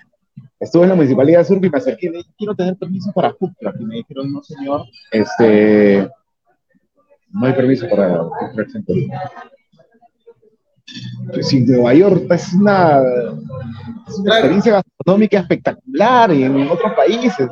[0.59, 3.33] Estuve en la municipalidad de Surco y me acerqué y dije, quiero tener permiso para
[3.33, 3.53] truck.
[3.79, 6.09] Y me dijeron, no, señor, este,
[7.29, 8.23] no hay permiso para
[8.85, 9.07] Perú.
[11.33, 13.01] Pues si Nueva York es una,
[14.07, 17.47] es una experiencia gastronómica espectacular y en otros países.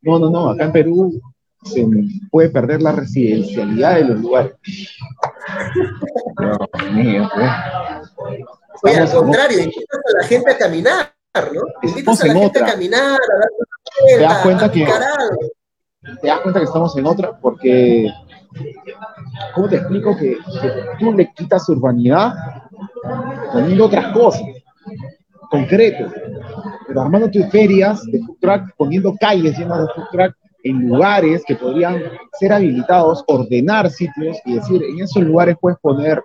[0.00, 1.20] No, no, no, acá en Perú
[1.64, 1.86] se
[2.30, 4.54] puede perder la residencialidad de los lugares.
[6.78, 7.50] Dios mío, pues.
[8.82, 11.14] Oye, al contrario, invitas a la gente a caminar,
[11.52, 11.60] ¿no?
[11.82, 14.86] Invitas a la gente a caminar, a dar una ¿Te das cuenta que
[16.20, 17.38] te das cuenta que estamos en otra?
[17.38, 18.08] Porque,
[19.54, 22.32] ¿cómo te explico que, que tú le quitas urbanidad
[23.52, 24.42] poniendo otras cosas,
[25.50, 26.10] concreto,
[26.86, 31.42] pero armando tus ferias de food truck, poniendo calles llenas de food truck en lugares
[31.46, 32.02] que podrían
[32.38, 36.22] ser habilitados, ordenar sitios y decir, en esos lugares puedes poner,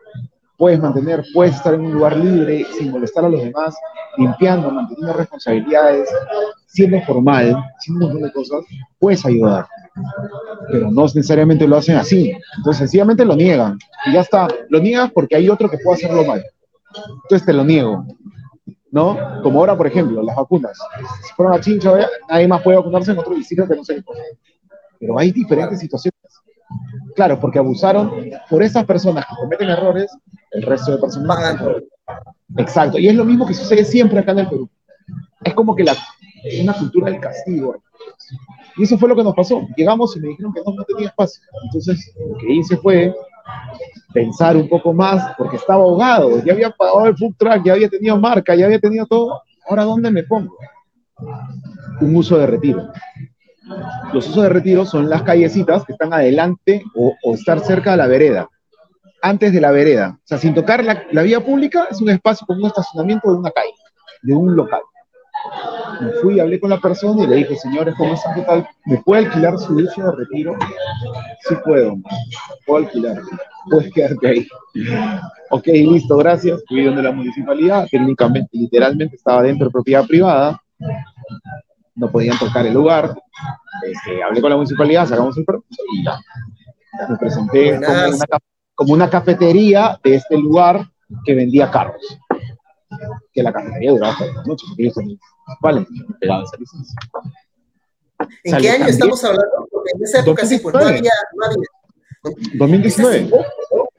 [0.58, 3.76] puedes mantener, puedes estar en un lugar libre sin molestar a los demás,
[4.18, 6.10] limpiando, manteniendo responsabilidades,
[6.68, 8.66] siendo formal, haciendo un montón de cosas,
[9.00, 9.68] puedes ayudar.
[10.72, 12.34] Pero no necesariamente lo hacen así.
[12.58, 13.78] Entonces, sencillamente lo niegan.
[14.08, 14.48] Y ya está.
[14.70, 16.44] Lo niegas porque hay otro que puede hacerlo mal.
[17.24, 18.06] Entonces te lo niego.
[18.92, 19.18] ¿No?
[19.42, 20.78] Como ahora, por ejemplo, las vacunas.
[21.24, 24.22] Si fueron a Chincha, nadie más puede vacunarse en otro distrito que no qué cosa.
[25.00, 26.20] Pero hay diferentes situaciones.
[27.16, 28.12] Claro, porque abusaron
[28.50, 30.12] por esas personas que cometen errores,
[30.54, 31.62] el resto de personas.
[32.58, 33.00] Exacto.
[33.00, 34.70] Y es lo mismo que sucede siempre acá en el Perú.
[35.44, 35.96] Es como que la,
[36.62, 37.84] una cultura del castigo.
[38.78, 39.68] Y eso fue lo que nos pasó.
[39.76, 41.42] Llegamos y me dijeron que no, no tenía espacio.
[41.66, 43.14] Entonces, lo que hice fue
[44.14, 47.90] pensar un poco más, porque estaba ahogado, ya había pagado el food truck, ya había
[47.90, 49.42] tenido marca, ya había tenido todo.
[49.68, 50.56] Ahora, ¿dónde me pongo?
[52.02, 52.90] Un uso de retiro.
[54.14, 57.98] Los usos de retiro son las callecitas que están adelante o, o estar cerca de
[57.98, 58.50] la vereda,
[59.24, 60.18] antes de la vereda.
[60.18, 63.38] O sea, sin tocar la, la vía pública, es un espacio como un estacionamiento de
[63.38, 63.74] una calle,
[64.22, 64.82] de un local.
[66.02, 68.36] Me fui, hablé con la persona y le dije, señores, ¿cómo están?
[68.36, 68.68] ¿Qué tal?
[68.86, 70.56] ¿Me puede alquilar su uso de retiro?
[71.48, 71.96] Sí puedo,
[72.66, 73.22] puedo alquilar.
[73.70, 74.48] Puedes quedarte ahí.
[75.50, 76.64] Ok, listo, gracias.
[76.68, 80.60] Fui donde la municipalidad, técnicamente, literalmente estaba dentro de propiedad privada.
[81.94, 83.16] No podían tocar el lugar.
[83.86, 86.20] Este, hablé con la municipalidad, sacamos el permiso y ya.
[87.08, 88.40] Me presenté como una,
[88.76, 90.90] como una cafetería de este lugar
[91.26, 92.20] que vendía carros
[93.34, 95.20] que la cafetería duraba hasta la noche, porque ellos también,
[95.62, 95.88] vale.
[98.44, 99.68] ¿En Salió qué año también, estamos hablando?
[99.72, 101.68] Porque en esa época sí, pues no había, no había.
[102.54, 103.30] 2019.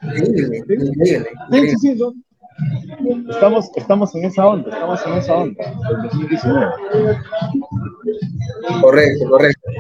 [0.03, 1.31] Increíble, increíble.
[1.51, 2.25] Sí, sí, sí.
[3.29, 6.73] Estamos, estamos en esa onda, estamos en esa onda, en 2019.
[8.81, 9.71] Correcto, correcto.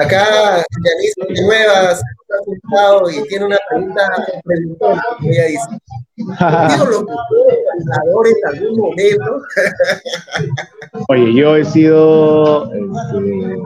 [0.00, 4.08] Acá Yanis Nuevas está sentado y tiene una pregunta
[4.44, 5.00] preguntón.
[5.22, 5.68] Ella dice:
[6.16, 7.04] ¿Digo los
[7.74, 9.42] pensadores en algún momento?
[11.08, 13.62] Oye, yo he sido, este,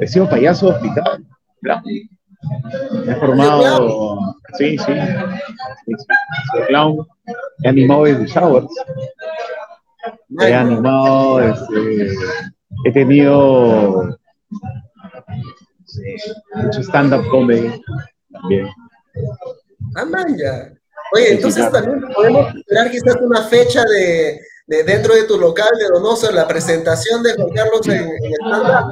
[0.00, 1.26] he sido payaso de hospital.
[1.60, 1.82] Claro.
[3.06, 4.92] He formado, sí, sí,
[5.86, 5.94] sí,
[6.52, 7.06] soy clown,
[7.62, 8.66] he animado baby showers,
[10.40, 12.14] he animado, este,
[12.84, 14.18] he tenido
[16.54, 17.80] mucho stand-up comedy
[18.32, 18.68] también.
[19.94, 20.72] Ah, man, ya.
[21.14, 25.88] Oye, entonces también podemos esperar quizás una fecha de, de, dentro de tu local de
[25.88, 28.32] Donoso la presentación de Juan Carlos en, en.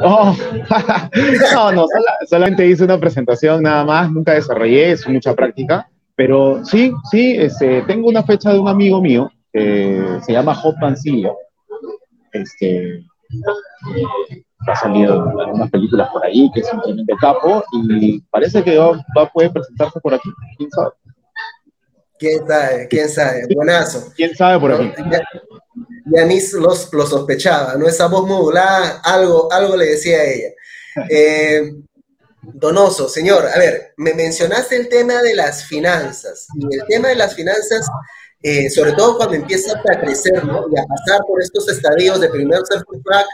[0.04, 0.36] Oh.
[1.54, 6.64] no, no, sola, solamente hice una presentación nada más, nunca desarrollé, es mucha práctica, pero
[6.64, 11.36] sí, sí, este, tengo una fecha de un amigo mío que se llama Hot Pancillo.
[12.32, 13.04] Este,
[14.66, 18.76] ha salido en algunas películas por ahí, que es un tremendo capo, y parece que
[18.76, 20.90] va, va a poder presentarse por aquí, quién sabe.
[22.20, 22.88] ¿Quién sabe?
[22.88, 23.46] ¿Quién sabe?
[23.54, 24.12] Buenazo.
[24.14, 24.92] ¿Quién sabe por aquí?
[26.04, 27.88] Yanis los, lo sospechaba, ¿no?
[27.88, 30.48] Esa voz modulada, algo, algo le decía a ella.
[31.08, 31.72] Eh,
[32.42, 36.46] Donoso, señor, a ver, me mencionaste el tema de las finanzas.
[36.54, 37.86] Y el tema de las finanzas,
[38.42, 40.66] eh, sobre todo cuando empiezas a crecer, ¿no?
[40.70, 43.26] Y a pasar por estos estadios de primero ser full track,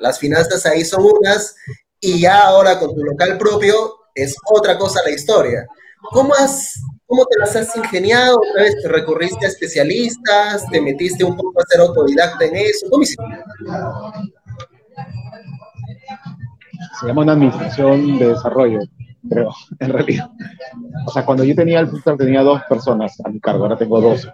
[0.00, 1.54] las finanzas ahí son unas,
[2.00, 5.66] y ya ahora con tu local propio es otra cosa la historia.
[6.10, 6.74] ¿Cómo, has,
[7.10, 8.36] ¿Cómo te las has ingeniado?
[8.36, 10.64] ¿Otra vez te recurriste a especialistas?
[10.70, 12.86] ¿Te metiste un poco a ser autodidacta en eso?
[12.88, 13.24] ¿Cómo hiciste?
[17.00, 18.78] Se llama una administración de desarrollo,
[19.28, 20.30] pero en realidad.
[21.04, 24.00] O sea, cuando yo tenía el Futsal tenía dos personas a mi cargo, ahora tengo
[24.00, 24.28] dos.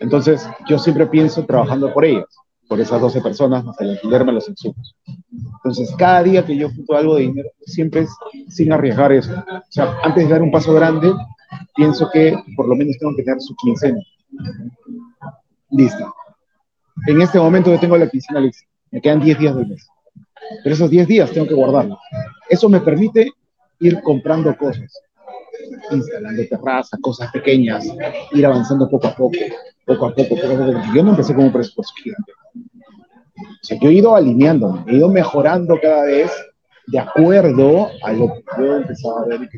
[0.00, 2.24] Entonces, yo siempre pienso trabajando por ellas,
[2.66, 4.96] por esas 12 personas, más el alquilerme los insumos.
[5.32, 8.10] Entonces, cada día que yo junto algo de dinero, siempre es
[8.48, 9.32] sin arriesgar eso.
[9.32, 11.12] O sea, antes de dar un paso grande,
[11.74, 14.00] pienso que por lo menos tengo que tener su quincena.
[15.70, 16.14] Listo.
[17.06, 18.66] En este momento yo tengo la quincena lista.
[18.90, 19.88] Me quedan 10 días de mes.
[20.62, 21.98] Pero esos 10 días tengo que guardarlos.
[22.48, 23.30] Eso me permite
[23.78, 24.92] ir comprando cosas,
[25.90, 27.86] instalando terraza, cosas pequeñas,
[28.32, 29.38] ir avanzando poco a poco,
[29.86, 30.36] poco a poco.
[30.94, 32.32] Yo no empecé como presupuesto gigante.
[33.40, 36.30] O sea, yo he ido alineándome, he ido mejorando cada vez
[36.86, 39.48] de acuerdo a lo que yo empezaba a ver.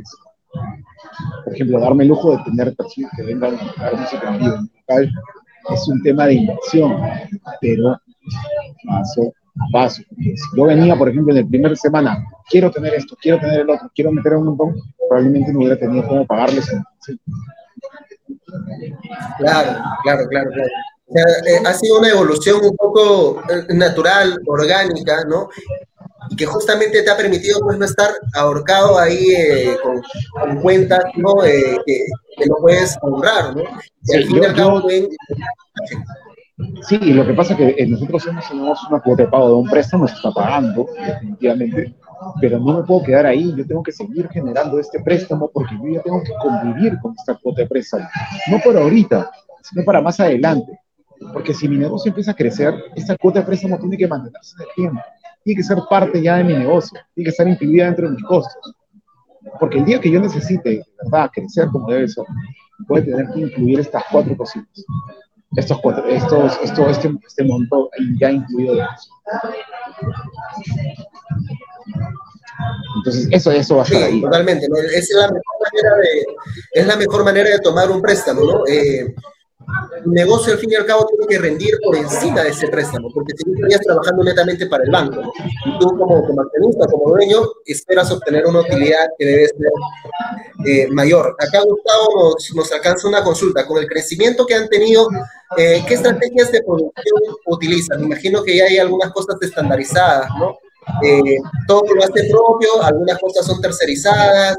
[1.44, 4.56] Por ejemplo, darme el lujo de tener personas que vengan a dar música en vivo
[5.70, 6.96] es un tema de inversión,
[7.60, 8.00] pero
[8.86, 10.02] paso a paso.
[10.18, 13.70] Si yo venía, por ejemplo, en el primer semana, quiero tener esto, quiero tener el
[13.70, 14.74] otro, quiero meter un montón,
[15.08, 16.68] probablemente no hubiera tenido cómo pagarles.
[19.38, 19.70] Claro,
[20.02, 20.70] claro, claro, claro.
[21.14, 25.48] Eh, ha sido una evolución un poco eh, natural, orgánica, ¿no?
[26.30, 31.34] Y que justamente te ha permitido pues, no estar ahorcado ahí eh, con, cuentas ¿no?
[31.42, 32.06] que,
[32.46, 33.62] no puedes honrar, ¿no?
[34.04, 34.82] Y al fin y al cabo,
[36.82, 39.68] Sí, y lo que pasa es que nosotros hemos una cuota de pago de un
[39.68, 41.94] préstamo, se está pagando, definitivamente,
[42.40, 45.94] pero no me puedo quedar ahí, yo tengo que seguir generando este préstamo porque yo
[45.94, 48.06] ya tengo que convivir con esta cuota de préstamo.
[48.48, 49.30] No por ahorita,
[49.62, 50.78] sino para más adelante.
[51.32, 54.62] Porque si mi negocio empieza a crecer, esta cuota de préstamo tiene que mantenerse en
[54.62, 55.00] el tiempo.
[55.44, 56.98] Tiene que ser parte ya de mi negocio.
[57.14, 58.74] Tiene que estar incluida dentro de mis costos.
[59.58, 62.24] Porque el día que yo necesite, de verdad, crecer como debe ser,
[62.86, 64.84] voy a tener que incluir estas cuatro cositas.
[65.56, 69.12] Estos cuatro, estos, esto, este, este monto ya incluido de eso.
[72.96, 74.20] Entonces, eso, eso va a estar ahí.
[74.20, 76.24] Totalmente, es, la mejor manera de,
[76.72, 78.66] es la mejor manera de tomar un préstamo, ¿no?
[78.66, 79.14] Eh,
[80.04, 83.08] un negocio al fin y al cabo tiene que rendir por encima de ese préstamo,
[83.12, 85.32] porque si tú estarías trabajando netamente para el banco,
[85.64, 86.42] y tú como, como
[86.90, 89.72] como dueño, esperas obtener una utilidad que debe ser
[90.66, 91.36] eh, mayor.
[91.38, 93.66] Acá Gustavo nos, nos, alcanza una consulta.
[93.66, 95.08] Con el crecimiento que han tenido,
[95.56, 98.00] eh, ¿qué estrategias de producción utilizan?
[98.00, 100.56] Me imagino que ya hay algunas cosas estandarizadas, ¿no?
[101.02, 104.56] Eh, todo lo hace propio, algunas cosas son tercerizadas,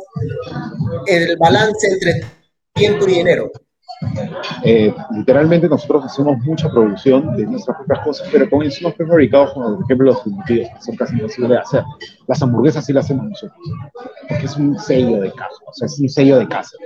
[1.05, 2.25] el balance entre
[2.73, 3.51] tiempo y dinero.
[4.63, 9.75] Eh, literalmente nosotros hacemos mucha producción de nuestras propias cosas, pero con insumos prefabricados, como
[9.75, 11.83] por ejemplo los embutidos, que son casi imposibles de hacer.
[12.27, 13.57] Las hamburguesas sí las hacemos nosotros,
[14.27, 16.77] porque es un sello de casa, o sea, es un sello de casa.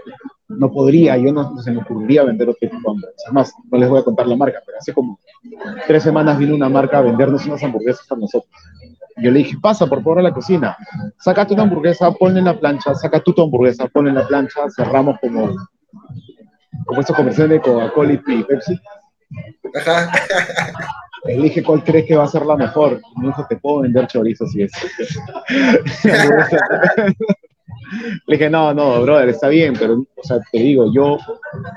[0.49, 3.23] No podría, yo no, se me ocurriría vender otro tipo de hamburguesas.
[3.25, 5.19] Además, no les voy a contar la marca, pero hace como
[5.85, 8.51] tres semanas vino una marca a vendernos unas hamburguesas a nosotros.
[9.17, 10.77] Yo le dije, pasa por favor a la cocina,
[11.19, 15.17] sácate una hamburguesa, ponle en la plancha, saca tu hamburguesa, ponle en la plancha, cerramos
[15.19, 15.55] como
[16.87, 18.79] como estos comerciales de Coca-Cola y Pepsi.
[19.75, 20.11] Ajá.
[21.25, 23.01] Le dije, ¿cuál crees que va a ser la mejor?
[23.15, 24.71] Y me dijo, te puedo vender chorizo si es.
[28.25, 31.17] Le dije, no, no, brother, está bien, pero, o sea, te digo, yo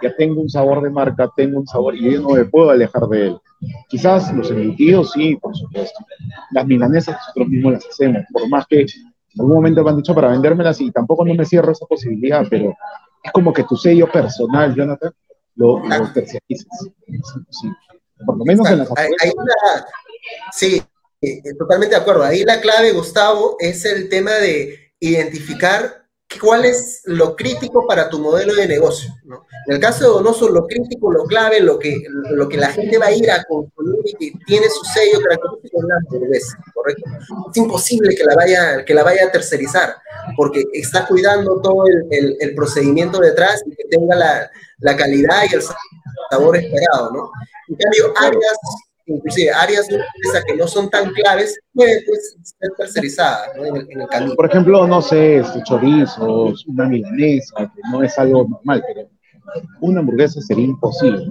[0.02, 3.06] ya tengo un sabor de marca, tengo un sabor y yo no me puedo alejar
[3.08, 3.36] de él.
[3.88, 6.04] Quizás los embutidos, sí, por supuesto.
[6.52, 10.14] Las milanesas nosotros mismos las hacemos, por más que en algún momento me han dicho
[10.14, 12.74] para vendérmelas y tampoco no me cierro esa posibilidad, pero
[13.22, 15.12] es como que tu sello personal, Jonathan,
[15.56, 16.88] lo, lo terciarizas.
[17.50, 17.68] Sí.
[18.24, 18.88] Por lo menos en las
[20.52, 20.82] Sí,
[21.20, 22.24] eh, totalmente de acuerdo.
[22.24, 25.99] Ahí la clave, Gustavo, es el tema de identificar
[26.38, 29.10] cuál es lo crítico para tu modelo de negocio.
[29.24, 29.46] ¿no?
[29.66, 32.98] En el caso de Donoso, lo crítico, lo clave, lo que, lo que la gente
[32.98, 37.10] va a ir a consumir y que tiene su sello característico es la hamburguesa, ¿correcto?
[37.50, 39.96] Es imposible que la vaya, que la vaya a tercerizar,
[40.36, 45.54] porque está cuidando todo el, el, procedimiento detrás y que tenga la, la, calidad y
[45.54, 45.62] el
[46.30, 47.30] sabor esperado, ¿no?
[47.68, 48.56] En cambio, áreas
[49.14, 53.64] inclusive áreas de empresa que no son tan claves pueden pues, ser tercerizadas ¿no?
[53.64, 54.34] en, el, camino.
[54.34, 59.08] Por ejemplo, no sé, este, chorizos, una milanesa, que no es algo normal, pero
[59.80, 61.26] una hamburguesa sería imposible.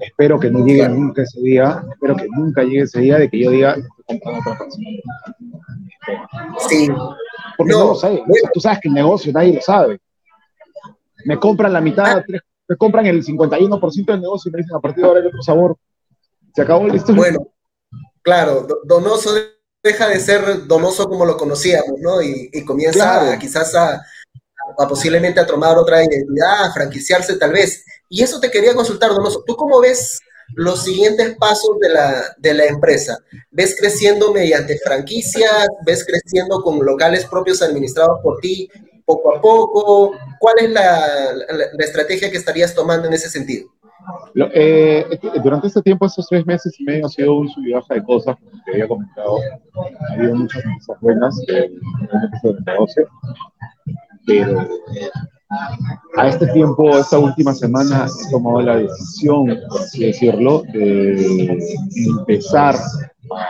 [0.00, 3.38] espero que no llegue nunca ese día, espero que nunca llegue ese día de que
[3.40, 4.88] yo diga, estoy comprando otra persona.
[6.68, 6.88] Sí.
[7.56, 8.22] Porque no, lo sé,
[8.54, 9.98] tú sabes que el negocio nadie lo sabe.
[11.24, 12.24] Me compran la mitad, ah.
[12.24, 15.26] tres me compran el 51% del negocio y me dicen a partir de ahora hay
[15.26, 15.76] otro sabor.
[16.54, 17.16] Se acabó la historia.
[17.16, 17.48] Bueno,
[18.22, 19.30] claro, Donoso
[19.82, 22.20] deja de ser Donoso como lo conocíamos, ¿no?
[22.20, 24.02] Y, comienza quizás a,
[24.86, 27.84] posiblemente a tomar otra identidad, a franquiciarse tal vez.
[28.10, 29.42] Y eso te quería consultar, Donoso.
[29.46, 30.20] ¿Tú cómo ves
[30.54, 33.18] los siguientes pasos de la, de la empresa?
[33.50, 35.68] ¿Ves creciendo mediante franquicias?
[35.86, 38.68] ¿Ves creciendo con locales propios administrados por ti?
[39.08, 40.12] Poco a poco?
[40.38, 40.84] ¿Cuál es la,
[41.78, 43.68] estrategia que estarías tomando en ese sentido?
[44.54, 45.04] Eh,
[45.42, 48.62] durante este tiempo, estos tres meses y medio, ha sido un sub de cosas, como
[48.64, 49.38] te había comentado.
[50.08, 53.08] Ha habido muchas cosas buenas en el negocio,
[54.26, 54.68] pero
[56.16, 61.58] a este tiempo, esta última semana, he tomado la decisión, por así decirlo, de
[62.06, 63.48] empezar a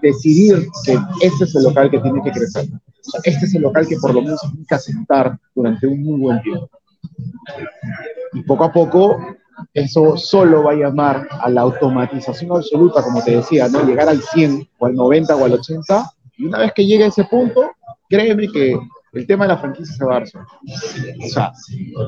[0.00, 2.66] decidir que este es el local que tiene que crecer.
[3.24, 6.42] Este es el local que por lo menos tiene que asentar durante un muy buen
[6.42, 6.70] tiempo.
[8.32, 9.18] Y poco a poco
[9.72, 13.84] eso solo va a llamar a la automatización absoluta, como te decía, ¿no?
[13.84, 17.08] Llegar al 100 o al 90 o al 80, y una vez que llegue a
[17.08, 17.70] ese punto,
[18.08, 18.78] créeme que
[19.12, 21.52] el tema de la franquicia se va a dar O sea,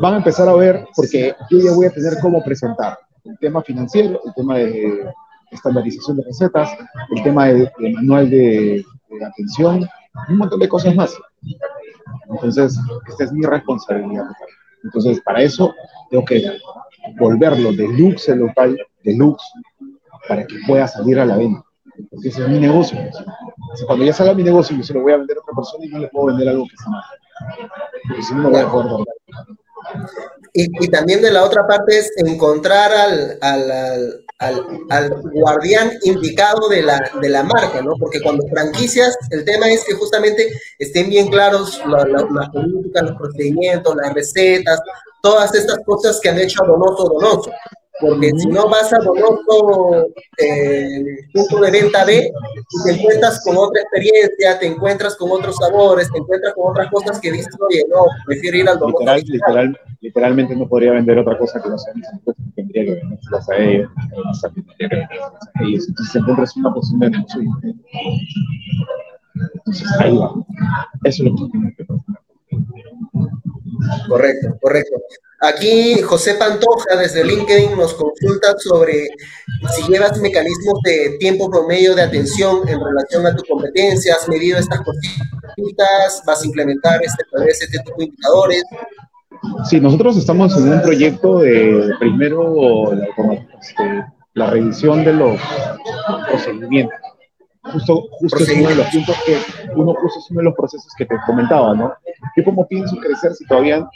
[0.00, 3.62] van a empezar a ver, porque yo ya voy a tener cómo presentar el tema
[3.62, 5.06] financiero, el tema de
[5.50, 6.70] estandarización de recetas,
[7.14, 9.88] el tema del de manual de, de atención,
[10.28, 11.16] un montón de cosas más.
[12.30, 14.26] Entonces, esta es mi responsabilidad.
[14.84, 15.74] Entonces, para eso
[16.10, 16.42] tengo que
[17.18, 19.46] volverlo de luxe local, de luxe,
[20.28, 21.64] para que pueda salir a la venta.
[22.10, 22.98] Porque ese es mi negocio.
[23.86, 25.88] cuando ya salga mi negocio, yo se lo voy a vender a otra persona y
[25.88, 27.02] no le puedo vender algo que se mal.
[28.08, 29.14] Porque si no, no voy a poder vender.
[30.52, 36.68] Y, y, también de la otra parte es encontrar al, al, al, al, guardián indicado
[36.68, 37.94] de la, de la marca, ¿no?
[37.98, 43.96] Porque cuando franquicias, el tema es que justamente estén bien claros las políticas, los procedimientos,
[43.96, 44.80] las recetas,
[45.22, 47.50] todas estas cosas que han hecho a Donoso Donoso
[48.00, 53.56] porque si no vas a Donoso eh, punto de venta B y te encuentras con
[53.56, 57.84] otra experiencia, te encuentras con otros sabores, te encuentras con otras cosas que dices, oye,
[57.88, 59.04] no, prefiero ir al Donoso.
[59.24, 61.92] Literal, literalmente no podría vender otra cosa que no sea
[62.54, 63.90] tendría que vendérselas a ellos,
[64.42, 67.40] tendría que vendérselas a ellos, entonces se encuentra una posición de negocio
[69.54, 70.34] Entonces ahí va,
[71.04, 71.84] eso es lo que tenemos que
[74.08, 74.96] Correcto, correcto.
[75.40, 79.06] Aquí José Pantoja desde LinkedIn nos consulta sobre
[79.72, 84.58] si llevas mecanismos de tiempo promedio de atención en relación a tu competencia, has medido
[84.58, 88.64] estas cositas, vas a implementar este, este tipo de indicadores.
[89.70, 94.04] Sí, nosotros estamos en un proyecto de primero la, este,
[94.34, 95.40] la revisión de los
[96.28, 96.98] procedimientos
[97.72, 99.38] justo, justo es uno de los puntos que
[99.74, 101.92] uno es uno de los procesos que te comentaba, ¿no?
[102.36, 103.88] Yo como pienso crecer si todavía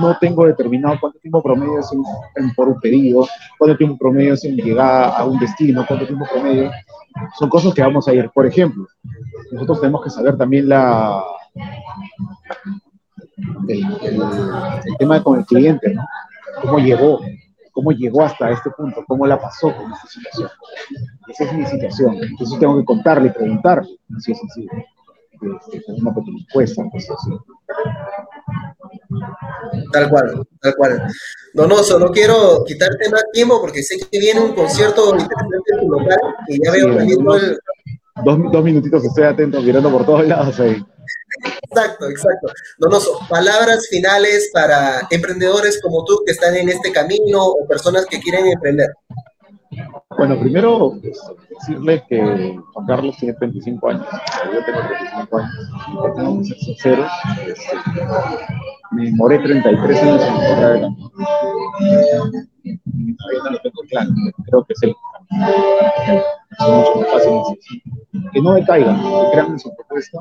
[0.00, 1.90] no tengo determinado cuánto tiempo promedio es
[2.36, 3.26] en, por un pedido,
[3.58, 6.70] cuánto tiempo promedio es en llegar a un destino, cuánto tiempo promedio,
[7.38, 8.30] son cosas que vamos a ir.
[8.30, 8.86] Por ejemplo,
[9.50, 11.22] nosotros tenemos que saber también la
[13.68, 16.04] el tema con el cliente, ¿no?
[16.60, 17.20] Cómo llegó,
[17.72, 20.50] cómo llegó hasta este punto, cómo la pasó con esta situación.
[21.28, 22.16] Esa es mi situación.
[22.22, 24.68] Entonces tengo que contarle y preguntarle, si es así.
[25.42, 27.30] Este, una pequeña encuesta, pues así.
[29.92, 31.02] Tal cual, tal cual.
[31.54, 35.88] Donoso, no quiero quitarte más tiempo porque sé que viene un concierto interesante en tu
[35.88, 36.18] local
[36.48, 37.58] y ya veo todo el...
[38.24, 40.84] Dos, dos minutitos estoy atento, mirando por todos lados ahí.
[41.70, 42.48] Exacto, exacto.
[42.78, 48.20] Donoso, palabras finales para emprendedores como tú que están en este camino o personas que
[48.20, 48.90] quieren emprender.
[50.18, 51.18] Bueno, primero pues,
[51.60, 54.06] decirles que Juan Carlos tiene 25 años,
[54.52, 55.52] yo tengo 35 años,
[56.16, 57.06] tengo que ser sincero,
[57.46, 57.76] este,
[58.90, 61.10] me demoré 33 años en encontrar el amor.
[63.18, 64.10] Todavía no lo tengo claro,
[64.44, 64.94] creo que es el
[65.32, 67.58] es mucho más fácil
[68.32, 70.20] que no decaigan, que crean en su propuesta,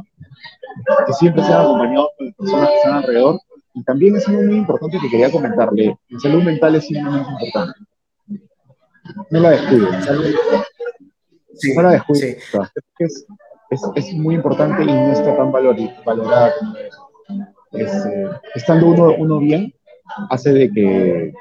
[1.05, 3.39] que siempre sean acompañados por personas que están alrededor.
[3.73, 7.79] Y también es algo muy importante que quería comentarle, la salud mental es sumamente importante.
[9.29, 9.89] No la descuiden.
[11.75, 12.37] no la descuiden.
[12.99, 13.25] Es,
[13.69, 16.75] es, es, muy importante y no está tan valorada como
[17.71, 19.73] este, estando uno, uno bien,
[20.29, 21.33] hace de que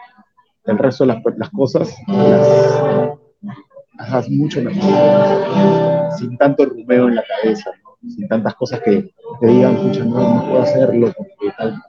[0.64, 3.18] el resto de las, las cosas las,
[4.01, 7.70] hagas mucho mejor, sin tanto rumeo en la cabeza,
[8.09, 11.82] sin tantas cosas que te digan, escucha, no, no puedo hacerlo, porque tal.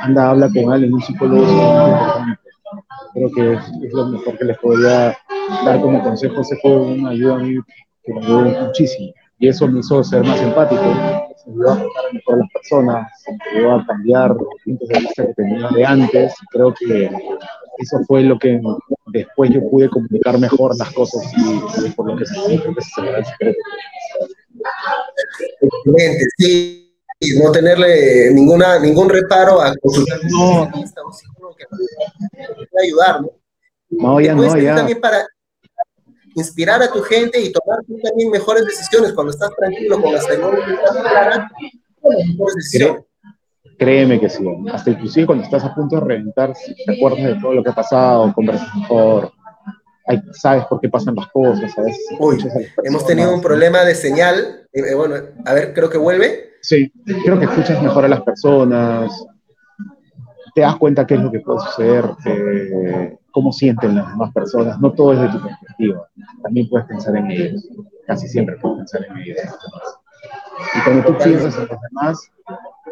[0.00, 1.46] anda, habla con alguien, un psicólogo.
[3.14, 5.16] Creo que es, lo mejor que les podría
[5.64, 6.40] dar como consejo.
[6.42, 7.58] Ese fue una ayuda a mí
[8.04, 9.12] que me ayudó muchísimo.
[9.40, 13.08] Y eso me hizo ser más empático, me ayudó a tratar mejor a las personas,
[13.26, 16.34] me ayudó a cambiar los puntos de vista que tenía de antes.
[16.50, 17.10] Creo que
[17.78, 18.60] eso fue lo que
[19.06, 22.34] después yo pude comunicar mejor las cosas y, por lo que se
[23.38, 23.54] que.
[25.62, 26.86] Excelente, sí.
[27.22, 30.62] Y no tenerle ninguna, ningún reparo a consultar no.
[30.64, 33.30] un psicólogo que pueda ayudar, ¿no?
[33.90, 34.76] No, ya no, ya.
[34.76, 35.26] También para
[36.34, 40.52] inspirar a tu gente y tomar también mejores decisiones cuando estás tranquilo con la salud
[41.02, 41.50] clara,
[42.02, 43.04] mejores decisiones
[43.80, 44.44] Créeme que sí.
[44.70, 46.52] Hasta inclusive cuando estás a punto de reventar,
[46.84, 49.32] te acuerdas de todo lo que ha pasado, conversas mejor,
[50.32, 52.36] sabes por qué pasan las cosas, a veces Uy,
[52.84, 54.68] hemos tenido un problema de señal.
[54.70, 55.14] Eh, eh, bueno,
[55.46, 56.50] a ver, creo que vuelve.
[56.60, 56.92] Sí,
[57.24, 59.26] creo que escuchas mejor a las personas,
[60.54, 64.78] te das cuenta qué es lo que puede suceder, eh, cómo sienten las demás personas.
[64.78, 66.06] No todo es de tu perspectiva,
[66.42, 67.68] también puedes pensar en ellos.
[68.06, 69.38] Casi siempre puedes pensar en ellos.
[70.74, 72.30] Y cuando tú piensas en los demás,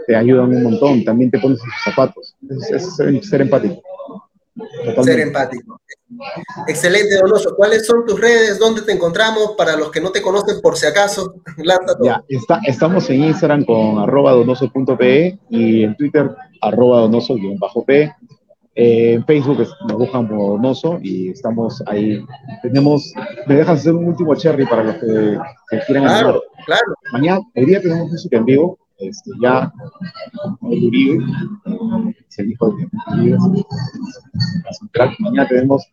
[0.07, 2.36] te ayudan un montón, también te pones en sus zapatos.
[2.70, 3.82] Es, ser, empático.
[5.03, 5.80] Ser empático.
[6.66, 7.55] Excelente, Donoso.
[7.55, 8.59] ¿Cuáles son tus redes?
[8.59, 9.55] ¿Dónde te encontramos?
[9.57, 11.34] Para los que no te conocen, por si acaso,
[12.03, 18.14] Ya, está, estamos en Instagram con arroba donoso.pe y en Twitter arroba donoso-p.
[18.81, 22.24] Eh, en Facebook nos buscan por Donoso y estamos ahí.
[22.62, 23.12] Tenemos,
[23.49, 25.37] me dejas hacer un último cherry para los que,
[25.85, 26.05] quieran.
[26.05, 26.95] Claro, claro.
[27.12, 29.72] Mañana, hoy día tenemos música en vivo este, ya
[30.70, 31.24] el Uribe,
[32.37, 33.39] el hijo de Uribe,
[35.18, 35.85] Mañana tenemos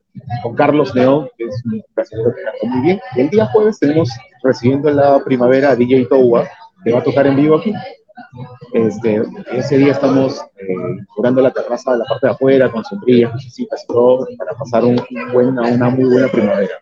[0.43, 2.99] con Carlos León, que es un brasileño que canta muy bien.
[3.15, 4.09] Y el día jueves tenemos
[4.43, 6.47] recibiendo la primavera a DJ Towa,
[6.83, 7.73] que va a tocar en vivo aquí.
[8.73, 10.75] Este, ese día estamos eh,
[11.17, 15.01] la terraza de la parte de afuera con sombrillas, lucecitas y todo, para pasar un,
[15.33, 16.73] una muy buena primavera.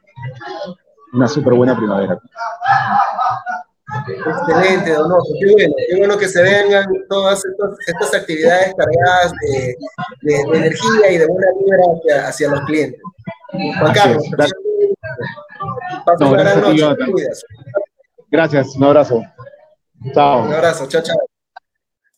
[1.13, 2.19] Una súper buena primavera.
[4.07, 5.33] Excelente, Donoso.
[5.39, 7.41] Qué bueno, qué bueno que se vengan todas
[7.87, 9.77] estas, actividades cargadas de,
[10.53, 12.99] energía y de buena vibra hacia, los clientes.
[13.51, 14.59] Juan Carlos, gracias.
[16.19, 17.45] No, gracias,
[18.31, 19.23] gracias, un abrazo.
[20.13, 20.45] Chao.
[20.45, 21.32] Un abrazo, chao, chao.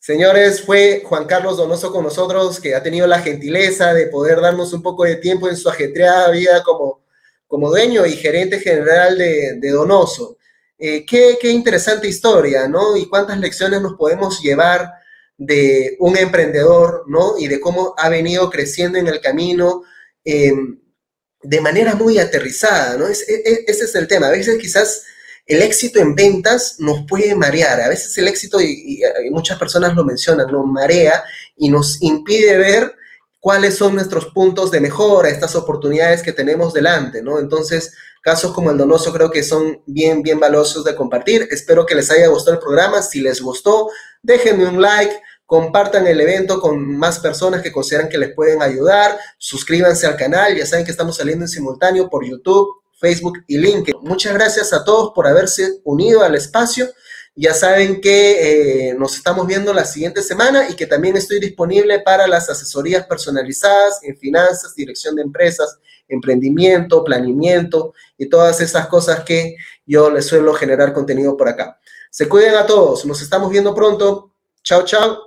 [0.06, 4.72] Señores, fue Juan Carlos Donoso con nosotros, que ha tenido la gentileza de poder darnos
[4.72, 7.02] un poco de tiempo en su ajetreada vida como,
[7.48, 10.38] como dueño y gerente general de, Donoso.
[10.78, 12.96] Eh, qué, interesante historia, ¿no?
[12.96, 14.94] Y cuántas lecciones nos podemos llevar
[15.40, 17.40] de un emprendedor, ¿no?
[17.40, 19.82] Y de cómo ha venido creciendo en el camino
[20.24, 20.80] em,
[21.42, 23.08] de manera muy aterrizada, ¿no?
[23.08, 24.28] E, e, ese es el tema.
[24.28, 25.02] A veces quizás
[25.46, 27.82] el éxito en ventas nos puede marear.
[27.82, 31.24] A veces el éxito, y, y muchas personas lo mencionan, nos marea
[31.56, 32.96] y nos impide ver
[33.40, 37.40] cuáles son nuestros puntos de mejora, estas oportunidades que tenemos delante, ¿no?
[37.40, 37.94] Entonces,
[38.26, 41.48] Casos como el Donoso creo que son bien, bien valiosos de compartir.
[41.52, 43.04] Espero que les haya gustado el programa.
[43.04, 43.92] Si les gustó,
[44.24, 45.14] déjenme un like,
[45.46, 49.16] compartan el evento con más personas que consideran que les pueden ayudar.
[49.38, 50.58] Suscríbanse al canal.
[50.58, 52.68] Ya saben que estamos saliendo en simultáneo por YouTube,
[53.06, 54.02] Facebook y LinkedIn.
[54.02, 56.88] Muchas gracias a todos por haberse unido al espacio.
[57.36, 62.00] Ya saben que eh, nos estamos viendo la siguiente semana y que también estoy disponible
[62.00, 65.78] para las asesorías personalizadas en finanzas, dirección de empresas,
[66.08, 71.80] emprendimiento, planeamiento y todas esas cosas que yo les suelo generar contenido por acá.
[72.10, 74.32] Se cuiden a todos, nos estamos viendo pronto.
[74.64, 75.20] Chao, chao.